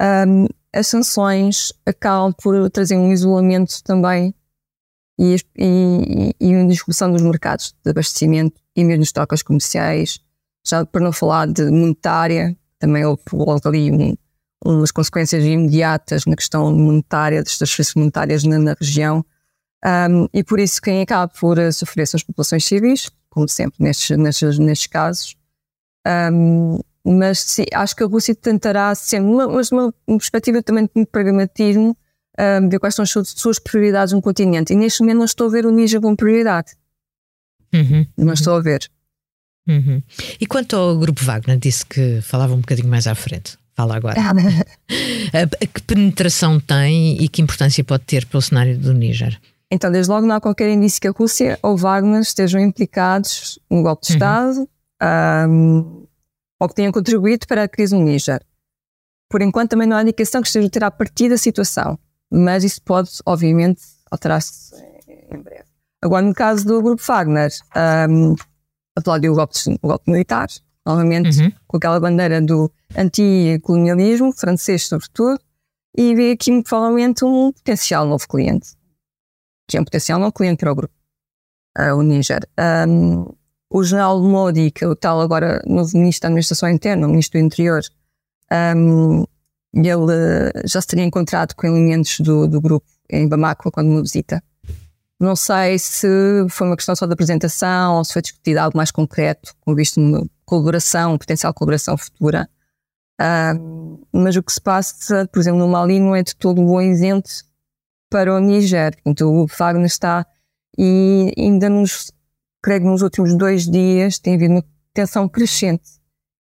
um, 0.00 0.46
as 0.72 0.86
sanções 0.86 1.72
acabam 1.86 2.32
por 2.32 2.70
trazer 2.70 2.96
um 2.96 3.12
isolamento 3.12 3.82
também 3.82 4.34
e, 5.18 5.36
e, 5.56 6.34
e 6.40 6.54
uma 6.54 6.68
discussão 6.68 7.10
dos 7.10 7.22
mercados 7.22 7.74
de 7.84 7.90
abastecimento 7.90 8.60
e 8.76 8.84
mesmo 8.84 9.00
das 9.00 9.12
trocas 9.12 9.42
comerciais, 9.42 10.20
já 10.66 10.84
para 10.86 11.02
não 11.02 11.12
falar 11.12 11.46
de 11.46 11.64
monetária, 11.70 12.56
também 12.78 13.04
houve 13.04 13.22
logo 13.32 13.60
ali 13.66 13.90
um, 13.90 14.16
umas 14.64 14.90
consequências 14.90 15.44
imediatas 15.44 16.24
na 16.26 16.36
questão 16.36 16.72
monetária, 16.72 17.42
das 17.42 17.56
transferências 17.58 17.94
monetárias 17.94 18.44
na, 18.44 18.58
na 18.58 18.76
região. 18.78 19.24
Um, 19.84 20.28
e 20.32 20.42
por 20.42 20.58
isso 20.60 20.80
quem 20.80 21.02
acaba 21.02 21.28
por 21.28 21.56
sofrer 21.72 22.06
são 22.06 22.18
as 22.18 22.24
populações 22.24 22.64
civis, 22.64 23.10
como 23.30 23.48
sempre 23.48 23.76
nestes, 23.80 24.16
nestes, 24.16 24.58
nestes 24.58 24.86
casos. 24.86 25.36
Um, 26.06 26.78
mas 27.04 27.40
sim, 27.40 27.64
acho 27.72 27.96
que 27.96 28.02
a 28.02 28.06
Rússia 28.06 28.34
tentará 28.34 28.94
sempre, 28.94 29.46
mas 29.46 29.70
numa 29.70 29.92
perspectiva 30.06 30.62
também 30.62 30.88
de 30.94 31.06
pragmatismo, 31.06 31.96
um, 32.38 32.68
ver 32.68 32.78
quais 32.78 32.94
são 32.94 33.02
as 33.02 33.10
suas 33.10 33.58
prioridades 33.58 34.12
no 34.12 34.22
continente. 34.22 34.72
E 34.72 34.76
neste 34.76 35.00
momento 35.00 35.18
não 35.18 35.24
estou 35.24 35.48
a 35.48 35.50
ver 35.50 35.66
o 35.66 35.70
Níger 35.70 36.00
como 36.00 36.16
prioridade. 36.16 36.72
Uhum, 37.74 38.06
não 38.16 38.26
uhum. 38.28 38.32
estou 38.32 38.56
a 38.56 38.60
ver. 38.60 38.88
Uhum. 39.68 40.02
E 40.40 40.46
quanto 40.46 40.76
ao 40.76 40.98
Grupo 40.98 41.22
Wagner, 41.22 41.58
disse 41.58 41.84
que 41.84 42.20
falava 42.22 42.54
um 42.54 42.60
bocadinho 42.60 42.88
mais 42.88 43.06
à 43.06 43.14
frente. 43.14 43.58
Fala 43.74 43.96
agora. 43.96 44.16
a, 45.32 45.66
que 45.66 45.82
penetração 45.82 46.58
tem 46.58 47.22
e 47.22 47.28
que 47.28 47.42
importância 47.42 47.84
pode 47.84 48.04
ter 48.04 48.26
para 48.26 48.38
o 48.38 48.42
cenário 48.42 48.78
do 48.78 48.92
Níger? 48.92 49.38
Então, 49.70 49.92
desde 49.92 50.10
logo 50.10 50.26
não 50.26 50.34
há 50.34 50.40
qualquer 50.40 50.70
indício 50.70 51.00
que 51.00 51.08
a 51.08 51.10
Rússia 51.10 51.58
ou 51.62 51.76
Wagner 51.76 52.22
estejam 52.22 52.60
implicados 52.60 53.58
no 53.70 53.82
golpe 53.82 54.06
de 54.06 54.12
uhum. 54.12 54.16
Estado 54.16 54.68
um, 55.50 56.06
ou 56.58 56.68
que 56.68 56.74
tenham 56.74 56.90
contribuído 56.90 57.46
para 57.46 57.64
a 57.64 57.68
crise 57.68 57.94
no 57.94 58.02
Níger. 58.02 58.42
Por 59.28 59.42
enquanto, 59.42 59.70
também 59.70 59.86
não 59.86 59.96
há 59.96 60.02
indicação 60.02 60.40
que 60.40 60.48
esteja 60.48 60.66
a 60.66 60.70
ter 60.70 60.84
a 60.84 60.90
partir 60.90 61.28
da 61.28 61.36
situação, 61.36 61.98
mas 62.30 62.64
isso 62.64 62.82
pode, 62.82 63.10
obviamente, 63.24 63.82
alterar-se 64.10 64.74
em 65.30 65.38
breve. 65.38 65.64
Agora, 66.02 66.24
no 66.24 66.34
caso 66.34 66.64
do 66.64 66.80
grupo 66.82 67.02
Wagner, 67.02 67.50
um, 68.08 68.34
aplaudiu 68.96 69.32
o 69.32 69.36
golpe, 69.36 69.54
o 69.82 69.88
golpe 69.88 70.10
militar, 70.10 70.48
novamente 70.86 71.40
uhum. 71.40 71.52
com 71.66 71.76
aquela 71.76 71.98
bandeira 71.98 72.40
do 72.40 72.70
anti-colonialismo, 72.96 74.32
francês 74.32 74.86
sobretudo, 74.86 75.40
e 75.96 76.14
vê 76.14 76.32
aqui 76.32 76.62
provavelmente 76.62 77.24
um 77.24 77.52
potencial 77.52 78.06
novo 78.06 78.26
cliente, 78.28 78.70
que 79.66 79.76
é 79.76 79.80
um 79.80 79.84
potencial 79.84 80.18
novo 80.18 80.32
cliente 80.32 80.60
para 80.60 80.72
o 80.72 80.74
grupo, 80.74 80.94
uh, 81.78 81.94
o 81.94 82.02
Níger. 82.02 82.48
Um, 82.86 83.26
o 83.70 83.84
general 83.84 84.22
Modi, 84.22 84.70
que 84.70 84.84
é 84.84 84.88
o 84.88 84.96
tal 84.96 85.20
agora 85.20 85.62
novo 85.66 85.90
ministro 85.96 86.22
da 86.22 86.28
Administração 86.28 86.70
Interna, 86.70 87.06
o 87.06 87.10
ministro 87.10 87.38
do 87.38 87.44
Interior, 87.44 87.82
um, 88.76 89.24
ele 89.86 90.52
já 90.64 90.80
se 90.80 90.86
teria 90.86 91.04
encontrado 91.04 91.54
com 91.54 91.66
elementos 91.66 92.20
do, 92.20 92.48
do 92.48 92.60
grupo 92.60 92.86
em 93.10 93.28
Bamako 93.28 93.70
quando 93.70 93.88
me 93.88 94.02
visita. 94.02 94.42
Não 95.20 95.34
sei 95.34 95.78
se 95.78 96.06
foi 96.48 96.66
uma 96.66 96.76
questão 96.76 96.94
só 96.94 97.04
de 97.04 97.12
apresentação 97.12 97.96
ou 97.96 98.04
se 98.04 98.12
foi 98.12 98.22
discutido 98.22 98.60
algo 98.60 98.76
mais 98.76 98.90
concreto, 98.90 99.54
com 99.60 99.74
visto 99.74 100.00
uma 100.00 100.24
colaboração, 100.44 101.18
potencial 101.18 101.52
colaboração 101.52 101.96
futura. 101.98 102.48
Uh, 103.20 104.06
mas 104.12 104.36
o 104.36 104.42
que 104.42 104.52
se 104.52 104.60
passa, 104.60 105.28
por 105.32 105.40
exemplo, 105.40 105.58
no 105.58 105.68
Mali 105.68 105.98
não 105.98 106.14
é 106.14 106.22
de 106.22 106.36
todo 106.36 106.62
bom 106.64 106.80
exemplo 106.80 107.30
para 108.08 108.32
o 108.32 108.38
Niger. 108.38 108.96
Então, 109.04 109.28
o 109.28 109.46
Wagner 109.46 109.86
está 109.86 110.24
e 110.78 111.32
ainda 111.36 111.68
nos, 111.68 112.12
creio 112.62 112.82
que 112.82 112.86
nos 112.86 113.02
últimos 113.02 113.34
dois 113.34 113.68
dias 113.68 114.20
tem 114.20 114.36
havido 114.36 114.54
uma 114.54 114.64
tensão 114.94 115.28
crescente 115.28 115.97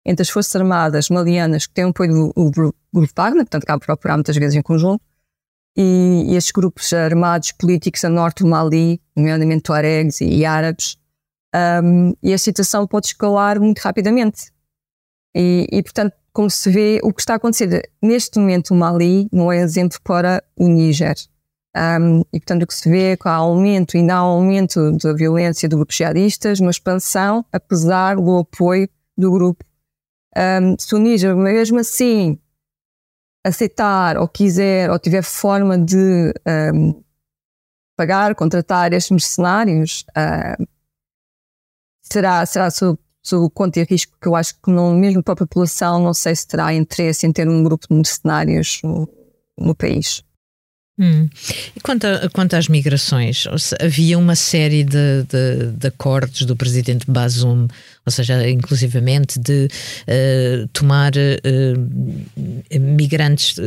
entre 0.05 0.21
as 0.23 0.29
Forças 0.29 0.55
Armadas 0.55 1.09
malianas 1.09 1.65
que 1.65 1.73
têm 1.73 1.85
apoio 1.85 2.33
do, 2.33 2.33
do 2.33 2.51
Grupo 2.51 3.13
Wagner, 3.15 3.43
portanto, 3.43 3.63
acabam 3.63 3.79
por 3.79 3.93
operar 3.93 4.17
muitas 4.17 4.35
vezes 4.35 4.55
em 4.55 4.61
conjunto, 4.61 5.01
e, 5.75 6.25
e 6.27 6.35
estes 6.35 6.51
grupos 6.51 6.93
armados 6.93 7.51
políticos 7.51 8.03
a 8.03 8.09
norte 8.09 8.43
do 8.43 8.49
Mali, 8.49 9.01
nomeadamente 9.15 9.63
tuaregs 9.63 10.21
e, 10.21 10.25
e 10.25 10.45
árabes, 10.45 10.97
um, 11.83 12.13
e 12.21 12.33
a 12.33 12.37
situação 12.37 12.85
pode 12.87 13.07
escalar 13.07 13.59
muito 13.59 13.79
rapidamente. 13.79 14.51
E, 15.35 15.67
e, 15.71 15.81
portanto, 15.81 16.13
como 16.31 16.49
se 16.49 16.69
vê, 16.71 16.99
o 17.03 17.13
que 17.13 17.21
está 17.21 17.33
a 17.33 17.35
acontecer 17.37 17.89
neste 18.01 18.39
momento 18.39 18.73
no 18.73 18.79
Mali 18.79 19.27
não 19.31 19.51
é 19.51 19.57
exemplo 19.59 19.99
para 20.03 20.43
o 20.55 20.67
Níger. 20.67 21.15
Um, 21.75 22.21
e, 22.31 22.39
portanto, 22.39 22.63
o 22.63 22.67
que 22.67 22.73
se 22.73 22.87
vê 22.89 23.11
é 23.11 23.17
que 23.17 23.27
há 23.27 23.33
aumento, 23.33 23.97
ainda 23.97 24.15
há 24.15 24.17
aumento 24.17 24.91
da 24.97 25.13
violência 25.13 25.67
do 25.67 25.77
grupo 25.77 25.93
jihadistas, 25.93 26.59
uma 26.59 26.69
expansão, 26.69 27.43
apesar 27.51 28.15
do 28.15 28.37
apoio 28.37 28.87
do 29.17 29.31
grupo. 29.31 29.63
Um, 30.35 30.75
se 30.79 30.95
o 30.95 30.97
Níger, 30.97 31.35
mesmo 31.35 31.79
assim, 31.79 32.39
aceitar 33.45 34.17
ou 34.17 34.27
quiser 34.27 34.89
ou 34.89 34.97
tiver 34.97 35.21
forma 35.21 35.77
de 35.77 36.33
um, 36.75 37.03
pagar, 37.95 38.33
contratar 38.35 38.93
estes 38.93 39.11
mercenários, 39.11 40.05
uh, 40.09 40.65
será, 42.01 42.45
será 42.45 42.71
sob, 42.71 42.99
sob 43.21 43.49
conta 43.53 43.79
e 43.79 43.83
risco 43.83 44.17
que 44.19 44.27
eu 44.27 44.35
acho 44.35 44.59
que 44.61 44.71
não, 44.71 44.95
mesmo 44.95 45.21
para 45.21 45.33
a 45.33 45.37
população 45.37 46.01
não 46.01 46.13
sei 46.13 46.35
se 46.35 46.47
terá 46.47 46.73
interesse 46.73 47.27
em 47.27 47.31
ter 47.31 47.47
um 47.47 47.63
grupo 47.63 47.87
de 47.87 47.95
mercenários 47.95 48.81
no, 48.83 49.07
no 49.57 49.75
país. 49.75 50.23
Hum. 50.99 51.27
E 51.75 51.79
quanto, 51.79 52.05
a, 52.05 52.29
quanto 52.29 52.53
às 52.53 52.67
migrações, 52.67 53.45
havia 53.81 54.15
uma 54.15 54.35
série 54.35 54.83
de, 54.83 55.23
de, 55.23 55.71
de, 55.75 55.87
acordos 55.87 56.45
do 56.45 56.55
presidente 56.55 57.09
Bazoum, 57.09 57.67
ou 58.05 58.11
seja, 58.11 58.47
inclusivamente 58.47 59.39
de 59.39 59.67
uh, 59.67 60.67
tomar 60.67 61.13
uh, 61.15 62.79
migrantes 62.79 63.57
eh, 63.57 63.63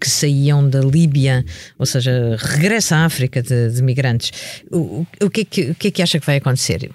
que 0.00 0.08
saíam 0.08 0.68
da 0.68 0.80
Líbia, 0.80 1.44
ou 1.78 1.86
seja, 1.86 2.36
regressa 2.36 2.96
à 2.96 3.04
África 3.04 3.40
de, 3.40 3.70
de 3.70 3.82
migrantes. 3.82 4.32
O, 4.72 5.06
o, 5.22 5.30
que 5.30 5.42
é 5.42 5.44
que, 5.44 5.70
o 5.70 5.74
que 5.76 5.88
é 5.88 5.90
que 5.92 6.02
acha 6.02 6.18
que 6.18 6.26
vai 6.26 6.38
acontecer? 6.38 6.90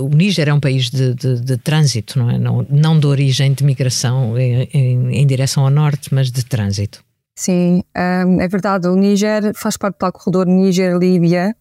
O 0.00 0.08
Níger 0.10 0.48
é 0.48 0.54
um 0.54 0.60
país 0.60 0.90
de, 0.90 1.14
de 1.14 1.56
trânsito, 1.56 2.20
não 2.20 2.30
é? 2.30 2.38
Não, 2.38 2.64
não 2.70 3.00
de 3.00 3.06
origem 3.06 3.52
de 3.52 3.64
migração 3.64 4.38
em, 4.38 4.68
em, 4.72 5.16
em 5.16 5.26
direção 5.26 5.64
ao 5.64 5.70
norte, 5.70 6.14
mas 6.14 6.30
de 6.30 6.44
trânsito. 6.44 7.02
Sim, 7.34 7.82
um, 7.96 8.40
é 8.40 8.48
verdade. 8.48 8.88
O 8.88 8.94
Níger 8.94 9.54
faz 9.54 9.76
parte 9.76 9.98
do 9.98 10.12
corredor 10.12 10.46
Níger-Líbia, 10.46 11.56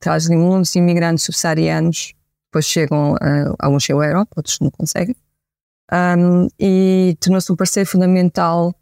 traz 0.00 0.28
muitos 0.28 0.74
imigrantes 0.74 1.24
subsaarianos, 1.24 2.14
depois 2.46 2.64
chegam, 2.64 3.12
uh, 3.14 3.54
alguns 3.58 3.84
chegam 3.84 4.00
à 4.00 4.06
Europa, 4.06 4.32
outros 4.36 4.58
não 4.60 4.70
conseguem, 4.70 5.14
um, 5.92 6.48
e 6.58 7.16
tornou-se 7.20 7.50
um 7.52 7.56
parceiro 7.56 7.88
fundamental 7.88 8.74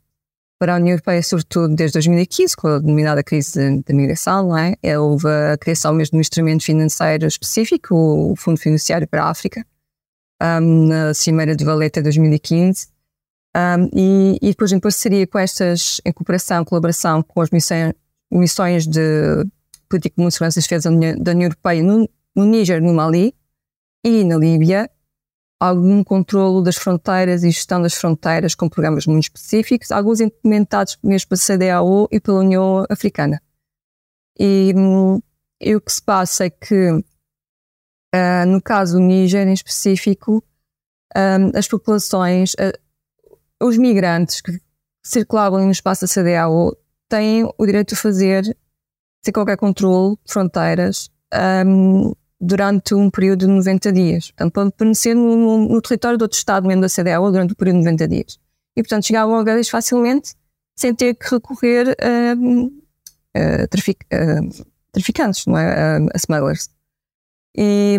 para 0.58 0.74
a 0.74 0.76
União 0.76 0.92
Europeia, 0.94 1.22
sobretudo 1.22 1.74
desde 1.74 1.94
2015, 1.94 2.56
com 2.56 2.68
a 2.68 2.78
denominada 2.78 3.22
crise 3.22 3.82
da 3.82 3.94
migração, 3.94 4.48
não 4.48 4.56
é? 4.56 4.74
é? 4.82 4.98
Houve 4.98 5.28
a 5.28 5.58
criação 5.58 5.92
mesmo 5.92 6.12
de 6.12 6.16
um 6.16 6.20
instrumento 6.20 6.64
financeiro 6.64 7.26
específico, 7.26 7.94
o 7.94 8.36
Fundo 8.36 8.58
Fiduciário 8.58 9.06
para 9.06 9.24
a 9.24 9.30
África, 9.30 9.64
um, 10.42 10.86
na 10.86 11.14
Cimeira 11.14 11.54
de 11.54 11.64
Valeta 11.64 12.02
2015, 12.02 12.88
um, 13.56 13.88
e, 13.94 14.38
e, 14.42 14.48
depois, 14.48 14.70
em 14.70 14.78
parceria 14.78 15.26
com 15.26 15.38
estas, 15.38 15.98
em 16.04 16.12
cooperação, 16.12 16.62
colaboração 16.62 17.22
com 17.22 17.40
as 17.40 17.48
missões, 17.48 17.94
missões 18.30 18.86
de 18.86 19.00
política 19.88 20.22
de 20.22 20.30
segurança 20.30 20.58
e 20.58 20.62
defesa 20.62 20.90
da 20.90 21.30
União 21.30 21.46
Europeia 21.46 21.82
no, 21.82 22.08
no 22.34 22.44
Níger, 22.44 22.82
no 22.82 22.92
Mali 22.92 23.34
e 24.04 24.24
na 24.24 24.36
Líbia, 24.36 24.90
algum 25.58 26.04
controlo 26.04 26.60
das 26.60 26.76
fronteiras 26.76 27.42
e 27.44 27.50
gestão 27.50 27.80
das 27.80 27.94
fronteiras 27.94 28.54
com 28.54 28.68
programas 28.68 29.06
muito 29.06 29.24
específicos, 29.24 29.90
alguns 29.90 30.20
implementados 30.20 30.98
mesmo 31.02 31.30
pela 31.30 31.40
CDAO 31.40 32.08
e 32.10 32.20
pela 32.20 32.40
União 32.40 32.84
Africana. 32.90 33.40
E, 34.38 34.74
e 35.60 35.74
o 35.74 35.80
que 35.80 35.92
se 35.92 36.02
passa 36.02 36.44
é 36.44 36.50
que, 36.50 36.90
uh, 36.90 38.46
no 38.46 38.60
caso 38.60 38.98
do 38.98 39.02
Níger 39.02 39.48
em 39.48 39.54
específico, 39.54 40.44
um, 41.16 41.58
as 41.58 41.66
populações, 41.66 42.52
uh, 42.54 42.85
os 43.60 43.76
migrantes 43.76 44.40
que 44.40 44.60
circulavam 45.02 45.64
no 45.64 45.70
espaço 45.70 46.06
da 46.06 46.12
CDAO 46.12 46.76
têm 47.08 47.44
o 47.44 47.66
direito 47.66 47.94
de 47.94 48.00
fazer, 48.00 48.56
sem 49.24 49.32
qualquer 49.32 49.56
controle 49.56 50.16
de 50.24 50.32
fronteiras, 50.32 51.08
um, 51.66 52.12
durante 52.40 52.94
um 52.94 53.10
período 53.10 53.40
de 53.40 53.46
90 53.46 53.92
dias. 53.92 54.30
Portanto, 54.30 54.52
para 54.52 54.70
permanecer 54.70 55.14
no, 55.14 55.36
no, 55.36 55.68
no, 55.68 55.80
território 55.80 56.18
do 56.18 56.22
outro 56.22 56.36
Estado, 56.36 56.66
membro 56.66 56.82
da 56.82 56.88
CDAO, 56.88 57.30
durante 57.30 57.52
o 57.52 57.56
período 57.56 57.78
de 57.78 57.84
90 57.84 58.08
dias. 58.08 58.38
E, 58.76 58.82
portanto, 58.82 59.06
chegavam 59.06 59.36
a 59.36 59.42
Gales 59.42 59.68
facilmente, 59.68 60.34
sem 60.76 60.94
ter 60.94 61.14
que 61.14 61.30
recorrer 61.30 61.96
a, 62.00 63.62
a, 63.62 63.66
trafic, 63.68 64.04
a 64.12 64.40
traficantes, 64.92 65.46
não 65.46 65.56
é? 65.56 65.72
a, 65.72 65.96
a 65.98 66.16
smugglers. 66.18 66.68
E, 67.56 67.96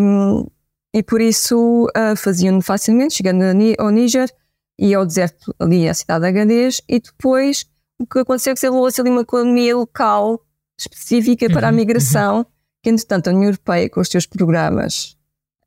e 0.94 1.02
por 1.02 1.20
isso 1.20 1.88
faziam 2.16 2.62
facialmente, 2.62 3.16
chegando 3.16 3.44
ao 3.80 3.90
Níger, 3.90 4.32
e 4.80 4.94
ao 4.94 5.06
deserto 5.06 5.54
ali 5.60 5.88
à 5.88 5.94
cidade 5.94 6.22
de 6.22 6.28
Agadez 6.28 6.82
e 6.88 7.00
depois 7.00 7.66
o 8.00 8.06
que 8.06 8.20
aconteceu 8.20 8.52
é 8.52 8.54
que 8.54 8.60
se 8.60 8.68
enrolou-se 8.68 9.00
ali 9.02 9.10
uma 9.10 9.22
economia 9.22 9.76
local 9.76 10.40
específica 10.80 11.50
para 11.50 11.68
a 11.68 11.72
uhum, 11.72 11.76
migração, 11.76 12.38
uhum. 12.38 12.46
que 12.84 12.90
entretanto 12.90 13.28
a 13.28 13.32
União 13.32 13.46
Europeia 13.46 13.90
com 13.90 14.00
os 14.00 14.08
seus 14.08 14.28
programas 14.28 15.18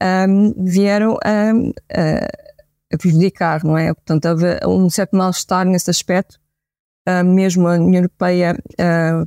um, 0.01 0.65
vieram 0.65 1.19
a, 1.25 1.51
a, 1.93 2.95
a, 2.95 2.99
prejudicar, 2.99 3.65
não 3.65 3.77
é? 3.77 3.93
Portanto, 3.93 4.27
houve 4.65 4.85
um 4.85 4.91
certo 4.91 5.17
mal-estar 5.17 5.67
nesse 5.67 5.91
aspecto. 5.91 6.39
Uh, 7.09 7.25
mesmo 7.25 7.67
a 7.67 7.73
União 7.73 8.03
Europeia 8.03 8.57
uh, 8.73 9.27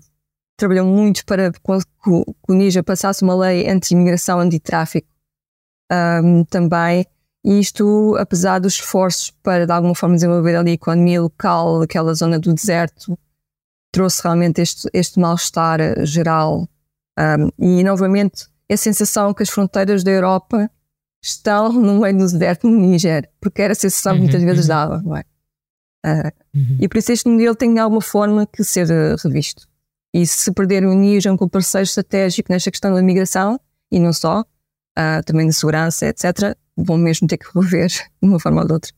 trabalhou 0.56 0.86
muito 0.86 1.26
para 1.26 1.52
que 1.52 1.60
o 2.08 2.54
Níger 2.54 2.84
passasse 2.84 3.24
uma 3.24 3.36
lei 3.36 3.70
anti-imigração, 3.70 4.40
anti-tráfico 4.40 5.08
um, 5.92 6.44
também, 6.46 7.06
e 7.44 7.60
isto, 7.60 8.16
apesar 8.18 8.60
dos 8.60 8.76
esforços 8.76 9.32
para 9.44 9.66
de 9.66 9.72
alguma 9.72 9.96
forma 9.96 10.16
desenvolver 10.16 10.56
ali 10.56 10.72
a 10.72 10.74
economia 10.74 11.22
local, 11.22 11.82
aquela 11.82 12.14
zona 12.14 12.40
do 12.40 12.54
deserto, 12.54 13.18
trouxe 13.92 14.24
realmente 14.24 14.62
este, 14.62 14.90
este 14.94 15.20
mal-estar 15.20 16.06
geral 16.06 16.68
Um, 17.18 17.50
e, 17.60 17.84
novamente, 17.84 18.48
a 18.70 18.78
sensação 18.78 19.34
que 19.34 19.44
as 19.44 19.50
fronteiras 19.50 20.04
da 20.04 20.12
Europa 20.12 20.70
estão 21.24 21.72
no 21.72 22.02
meio 22.02 22.18
do 22.18 22.26
deserto 22.26 22.68
no 22.68 22.80
Níger, 22.80 23.30
porque 23.40 23.62
era 23.62 23.74
a 23.74 23.76
sensação 23.76 24.14
que 24.16 24.22
muitas 24.22 24.42
uhum, 24.42 24.48
vezes 24.48 24.64
uhum. 24.64 24.68
dava, 24.68 25.02
não 25.02 25.16
é? 25.16 25.24
Uh, 26.06 26.32
uhum. 26.56 26.78
E 26.82 26.90
por 26.90 26.98
isso 26.98 27.12
este 27.12 27.30
modelo 27.30 27.56
tem 27.56 27.74
de 27.74 27.80
alguma 27.80 28.02
forma 28.02 28.46
que 28.46 28.64
ser 28.64 28.88
uh, 28.90 29.16
revisto. 29.24 29.68
E 30.14 30.26
se 30.28 30.52
perder 30.52 30.86
o 30.86 30.94
Níger 30.94 31.36
como 31.38 31.50
parceiro 31.50 31.86
estratégico 31.86 32.52
nesta 32.52 32.70
questão 32.70 32.94
da 32.94 33.02
migração, 33.02 33.60
e 33.92 34.00
não 34.00 34.12
só, 34.12 34.44
uh, 34.98 35.24
também 35.26 35.48
de 35.48 35.54
segurança, 35.54 36.08
etc., 36.08 36.56
vão 36.76 36.98
mesmo 36.98 37.28
ter 37.28 37.38
que 37.38 37.46
rever 37.54 37.88
de 37.88 38.02
uma 38.22 38.40
forma 38.40 38.62
ou 38.62 38.68
de 38.68 38.74
outra. 38.74 38.92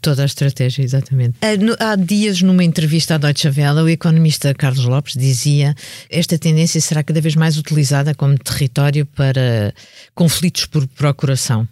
Toda 0.00 0.22
a 0.22 0.26
estratégia, 0.26 0.82
exatamente. 0.82 1.38
Há 1.78 1.94
dias, 1.94 2.42
numa 2.42 2.64
entrevista 2.64 3.14
à 3.14 3.18
Deutsche 3.18 3.48
Welle, 3.48 3.82
o 3.82 3.88
economista 3.88 4.52
Carlos 4.52 4.84
Lopes 4.84 5.14
dizia 5.14 5.76
esta 6.10 6.36
tendência 6.36 6.80
será 6.80 7.04
cada 7.04 7.20
vez 7.20 7.36
mais 7.36 7.56
utilizada 7.56 8.12
como 8.12 8.36
território 8.36 9.06
para 9.06 9.72
conflitos 10.12 10.66
por 10.66 10.88
procuração. 10.88 11.68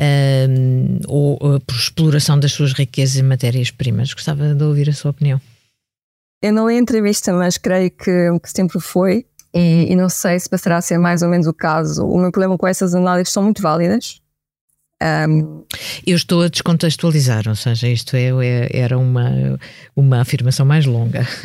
Um, 0.00 0.98
ou, 1.08 1.38
ou 1.40 1.60
por 1.60 1.74
exploração 1.74 2.38
das 2.38 2.52
suas 2.52 2.72
riquezas 2.72 3.16
e 3.16 3.22
matérias-primas. 3.22 4.12
Gostava 4.14 4.54
de 4.54 4.64
ouvir 4.64 4.88
a 4.88 4.92
sua 4.92 5.10
opinião. 5.10 5.40
Eu 6.40 6.52
não 6.52 6.68
li 6.68 6.76
a 6.76 6.78
entrevista, 6.78 7.32
mas 7.32 7.58
creio 7.58 7.90
que, 7.90 8.38
que 8.40 8.50
sempre 8.50 8.80
foi, 8.80 9.26
e, 9.54 9.92
e, 9.92 9.96
não 9.96 10.08
sei 10.08 10.38
se 10.38 10.48
passará 10.48 10.76
a 10.76 10.82
ser 10.82 10.98
mais 10.98 11.22
ou 11.22 11.28
menos 11.28 11.46
o 11.46 11.54
caso. 11.54 12.06
O 12.06 12.18
meu 12.18 12.30
problema 12.30 12.58
com 12.58 12.66
essas 12.66 12.94
análises 12.94 13.32
são 13.32 13.42
muito 13.42 13.62
válidas, 13.62 14.20
um, 15.00 15.64
eu 16.04 16.16
estou 16.16 16.42
a 16.42 16.48
descontextualizar, 16.48 17.48
ou 17.48 17.54
seja, 17.54 17.88
isto 17.88 18.16
é, 18.16 18.30
é, 18.44 18.68
era 18.72 18.98
uma, 18.98 19.58
uma 19.94 20.20
afirmação 20.20 20.66
mais 20.66 20.86
longa. 20.86 21.26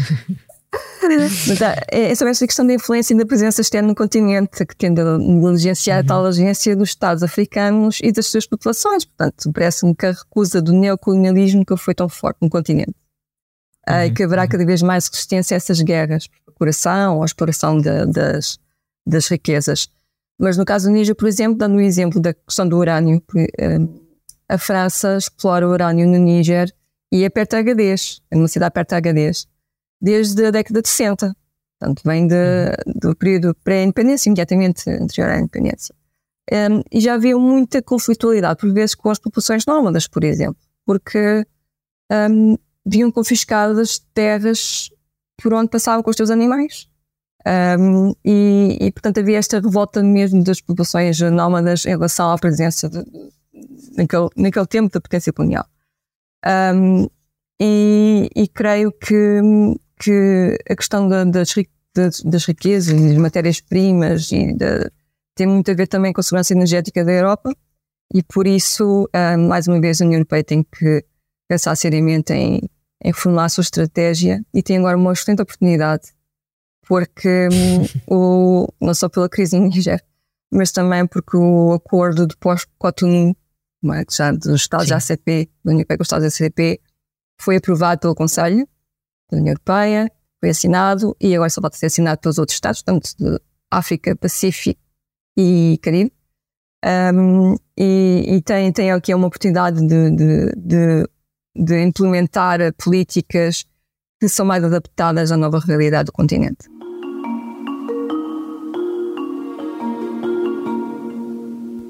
Mas, 1.03 1.61
é, 1.61 2.11
é 2.11 2.15
sobre 2.15 2.31
esta 2.31 2.47
questão 2.47 2.65
da 2.65 2.73
influência 2.73 3.13
e 3.13 3.17
da 3.17 3.25
presença 3.25 3.61
externa 3.61 3.89
no 3.89 3.95
continente, 3.95 4.65
que 4.65 4.75
tende 4.75 5.01
a 5.01 5.17
negligenciar 5.19 5.99
uhum. 5.99 6.03
a 6.03 6.07
tal 6.07 6.25
agência 6.25 6.75
dos 6.75 6.89
Estados 6.89 7.21
africanos 7.21 7.99
e 8.01 8.11
das 8.11 8.25
suas 8.25 8.47
populações. 8.47 9.05
Portanto, 9.05 9.51
parece-me 9.53 9.93
que 9.93 10.05
a 10.07 10.11
recusa 10.11 10.61
do 10.61 10.71
neocolonialismo 10.71 11.63
que 11.63 11.77
foi 11.77 11.93
tão 11.93 12.09
forte 12.09 12.37
no 12.41 12.49
continente. 12.49 12.95
Uhum. 13.87 14.03
E 14.03 14.11
que 14.11 14.23
haverá 14.23 14.43
uhum. 14.43 14.47
cada 14.49 14.65
vez 14.65 14.81
mais 14.81 15.07
resistência 15.07 15.55
a 15.55 15.57
essas 15.57 15.81
guerras, 15.81 16.27
procuração 16.45 17.17
ou 17.17 17.25
exploração 17.25 17.77
de, 17.77 18.05
das, 18.07 18.57
das 19.05 19.27
riquezas. 19.27 19.87
Mas 20.39 20.57
no 20.57 20.65
caso 20.65 20.87
do 20.87 20.93
Níger, 20.93 21.15
por 21.15 21.27
exemplo, 21.27 21.57
dando 21.57 21.75
o 21.75 21.77
um 21.77 21.81
exemplo 21.81 22.19
da 22.19 22.33
questão 22.33 22.67
do 22.67 22.77
urânio, 22.77 23.21
eh, 23.57 23.77
a 24.49 24.57
França 24.57 25.17
explora 25.17 25.67
o 25.67 25.71
urânio 25.71 26.07
no 26.07 26.17
Níger 26.17 26.73
e 27.11 27.23
é 27.23 27.29
perto 27.29 27.51
de 27.51 27.57
Agadez, 27.57 28.21
é 28.31 28.35
uma 28.35 28.47
cidade 28.47 28.73
de 28.73 28.95
Agadez, 28.95 29.47
desde 30.01 30.45
a 30.45 30.51
década 30.51 30.81
de 30.81 30.89
60. 30.89 31.35
Portanto, 31.79 32.01
vem 32.05 32.27
de, 32.27 32.35
do 32.95 33.15
período 33.15 33.55
pré-independência, 33.63 34.29
imediatamente 34.29 34.89
anterior 34.89 35.29
à 35.29 35.37
independência. 35.37 35.93
Um, 36.51 36.81
e 36.91 36.99
já 36.99 37.13
havia 37.13 37.37
muita 37.37 37.81
conflitualidade, 37.81 38.59
por 38.59 38.71
vezes, 38.73 38.95
com 38.95 39.09
as 39.09 39.19
populações 39.19 39.65
nómadas, 39.65 40.07
por 40.07 40.23
exemplo, 40.23 40.61
porque 40.85 41.45
um, 42.11 42.57
viam 42.85 43.11
confiscadas 43.11 43.99
terras 44.13 44.89
por 45.41 45.53
onde 45.53 45.69
passavam 45.69 46.03
com 46.03 46.09
os 46.09 46.15
seus 46.15 46.29
animais. 46.29 46.87
Um, 47.45 48.13
e, 48.23 48.77
e, 48.79 48.91
portanto, 48.91 49.19
havia 49.19 49.37
esta 49.37 49.59
revolta 49.59 50.01
mesmo 50.01 50.43
das 50.43 50.61
populações 50.61 51.19
nómadas 51.19 51.85
em 51.85 51.89
relação 51.89 52.31
à 52.31 52.37
presença 52.37 52.89
de, 52.89 53.03
naquele, 53.97 54.29
naquele 54.37 54.67
tempo 54.67 54.93
da 54.93 55.01
potência 55.01 55.33
colonial. 55.33 55.65
Um, 56.45 57.07
e, 57.61 58.29
e, 58.35 58.47
creio 58.47 58.91
que, 58.91 59.41
que 59.99 60.57
a 60.69 60.75
questão 60.75 61.07
da, 61.07 61.23
das, 61.25 61.53
das, 61.93 62.21
das, 62.21 62.45
riquezas 62.45 62.97
e 62.97 63.09
das 63.09 63.17
matérias-primas 63.17 64.29
tem 65.35 65.47
muito 65.47 65.69
a 65.69 65.73
ver 65.73 65.87
também 65.87 66.13
com 66.13 66.21
a 66.21 66.23
segurança 66.23 66.53
energética 66.53 67.03
da 67.03 67.11
Europa 67.11 67.53
e 68.13 68.21
por 68.21 68.45
isso, 68.45 69.09
um, 69.13 69.47
mais 69.47 69.67
uma 69.67 69.81
vez, 69.81 69.99
a 69.99 70.05
União 70.05 70.19
Europeia 70.19 70.43
tem 70.43 70.63
que 70.63 71.03
pensar 71.49 71.75
seriamente 71.75 72.31
em, 72.31 72.61
em 73.03 73.11
reformular 73.11 73.45
a 73.45 73.49
sua 73.49 73.61
estratégia 73.61 74.43
e 74.53 74.63
tem 74.63 74.77
agora 74.77 74.97
uma 74.97 75.13
excelente 75.13 75.41
oportunidade 75.41 76.13
porque 76.87 77.47
hum, 77.51 77.85
o, 78.07 78.67
não 78.79 78.93
só 78.93 79.09
pela 79.09 79.29
crise 79.29 79.57
no 79.57 79.67
Níger, 79.67 80.03
mas 80.51 80.71
também 80.71 81.05
porque 81.07 81.35
o 81.37 81.73
acordo 81.73 82.27
de 82.27 82.35
pós-Cotonou, 82.37 83.35
é, 83.93 84.03
já 84.09 84.31
dos 84.31 84.61
Estados 84.61 84.87
da 84.87 84.97
ACP, 84.97 85.49
da 85.63 85.71
União 85.71 85.79
Europeia 85.79 85.97
com 85.97 86.03
os 86.03 86.07
Estados 86.07 86.41
ACP, 86.41 86.81
foi 87.39 87.57
aprovado 87.57 87.99
pelo 88.01 88.15
Conselho 88.15 88.67
da 89.31 89.37
União 89.37 89.51
Europeia, 89.51 90.11
foi 90.39 90.49
assinado 90.49 91.15
e 91.19 91.35
agora 91.35 91.49
só 91.49 91.61
pode 91.61 91.77
ser 91.77 91.87
assinado 91.87 92.21
pelos 92.21 92.37
outros 92.37 92.55
Estados, 92.55 92.83
tanto 92.83 93.09
de 93.17 93.39
África, 93.71 94.15
Pacífico 94.15 94.79
e 95.37 95.79
Caribe. 95.81 96.13
Um, 96.85 97.55
e, 97.77 98.25
e, 98.27 98.41
tem, 98.41 98.71
tem 98.73 98.91
aqui 98.91 99.13
uma 99.15 99.27
oportunidade 99.27 99.79
de, 99.87 100.11
de, 100.11 100.51
de, 100.57 101.09
de 101.55 101.81
implementar 101.81 102.59
políticas 102.73 103.65
que 104.19 104.27
são 104.27 104.45
mais 104.45 104.63
adaptadas 104.63 105.31
à 105.31 105.37
nova 105.37 105.59
realidade 105.59 106.05
do 106.05 106.11
continente. 106.11 106.73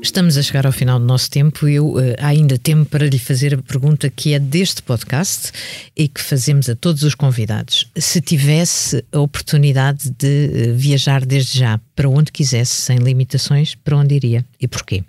Estamos 0.03 0.37
a 0.37 0.41
chegar 0.41 0.65
ao 0.65 0.71
final 0.73 0.99
do 0.99 1.05
nosso 1.05 1.31
tempo. 1.31 1.65
Eu 1.65 1.93
uh, 1.93 1.99
ainda 2.19 2.57
tempo 2.57 2.89
para 2.89 3.07
lhe 3.07 3.17
fazer 3.17 3.53
a 3.53 3.57
pergunta 3.57 4.09
que 4.09 4.33
é 4.33 4.39
deste 4.39 4.83
podcast 4.83 5.53
e 5.95 6.09
que 6.09 6.21
fazemos 6.21 6.67
a 6.67 6.75
todos 6.75 7.03
os 7.03 7.15
convidados. 7.15 7.89
Se 7.95 8.19
tivesse 8.19 9.03
a 9.13 9.19
oportunidade 9.21 10.09
de 10.09 10.71
uh, 10.71 10.75
viajar 10.75 11.25
desde 11.25 11.57
já 11.57 11.79
para 11.95 12.09
onde 12.09 12.33
quisesse, 12.33 12.73
sem 12.73 12.97
limitações, 12.97 13.75
para 13.75 13.95
onde 13.95 14.13
iria 14.15 14.45
e 14.59 14.67
porquê? 14.67 15.05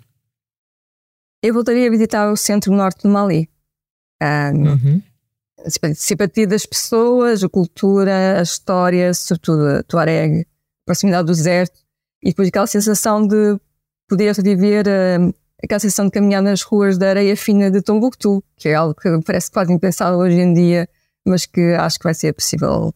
Eu 1.43 1.53
voltaria 1.53 1.87
a 1.87 1.91
visitar 1.91 2.31
o 2.31 2.37
centro-norte 2.37 3.03
do 3.03 3.09
Mali. 3.09 3.49
Um, 4.21 4.67
uhum. 4.67 5.01
A 5.65 5.93
simpatia 5.95 6.45
das 6.45 6.65
pessoas, 6.65 7.43
a 7.43 7.49
cultura, 7.49 8.39
a 8.39 8.41
história, 8.43 9.13
sobretudo 9.13 9.67
a 9.67 9.83
Tuareg, 9.83 10.41
a 10.41 10.45
proximidade 10.85 11.25
do 11.25 11.33
deserto 11.33 11.79
e 12.21 12.29
depois 12.29 12.47
aquela 12.47 12.67
sensação 12.67 13.25
de 13.27 13.59
poder 14.07 14.33
reviver 14.35 14.85
uh, 14.87 15.33
aquela 15.63 15.79
sensação 15.79 16.05
de 16.05 16.11
caminhar 16.11 16.41
nas 16.41 16.61
ruas 16.61 16.97
da 16.97 17.09
areia 17.09 17.35
fina 17.35 17.71
de 17.71 17.81
Tombuctu, 17.81 18.43
que 18.55 18.69
é 18.69 18.75
algo 18.75 18.93
que 18.93 19.09
parece 19.25 19.49
quase 19.49 19.73
impensável 19.73 20.19
hoje 20.19 20.39
em 20.39 20.53
dia, 20.53 20.87
mas 21.25 21.45
que 21.45 21.73
acho 21.73 21.97
que 21.97 22.03
vai 22.03 22.13
ser 22.13 22.33
possível 22.33 22.93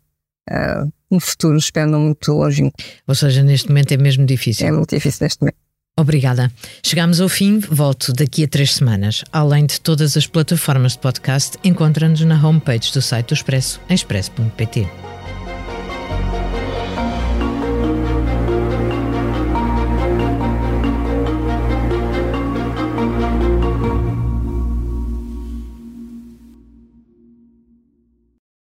uh, 0.50 0.94
no 1.10 1.20
futuro, 1.20 1.58
espero 1.58 1.90
não 1.90 2.00
muito 2.02 2.32
longe. 2.32 2.72
Ou 3.08 3.16
seja, 3.16 3.44
neste 3.44 3.70
momento 3.70 3.92
é 3.92 3.98
mesmo 3.98 4.26
difícil. 4.26 4.68
É 4.68 4.72
muito 4.72 4.96
difícil 4.96 5.26
neste 5.26 5.42
momento. 5.42 5.58
Obrigada. 6.00 6.50
Chegamos 6.82 7.20
ao 7.20 7.28
fim, 7.28 7.60
volto 7.60 8.14
daqui 8.14 8.46
a 8.46 8.48
três 8.48 8.76
semanas. 8.76 9.22
Além 9.34 9.66
de 9.66 9.82
todas 9.82 10.16
as 10.16 10.26
plataformas 10.26 10.94
de 10.94 11.00
podcast, 11.00 11.58
encontra-nos 11.62 12.22
na 12.22 12.36
homepage 12.36 12.94
do 12.94 13.02
site 13.02 13.28
do 13.28 13.34
Expresso, 13.34 13.82
em 13.90 13.96
expresso.pt. 13.96 14.88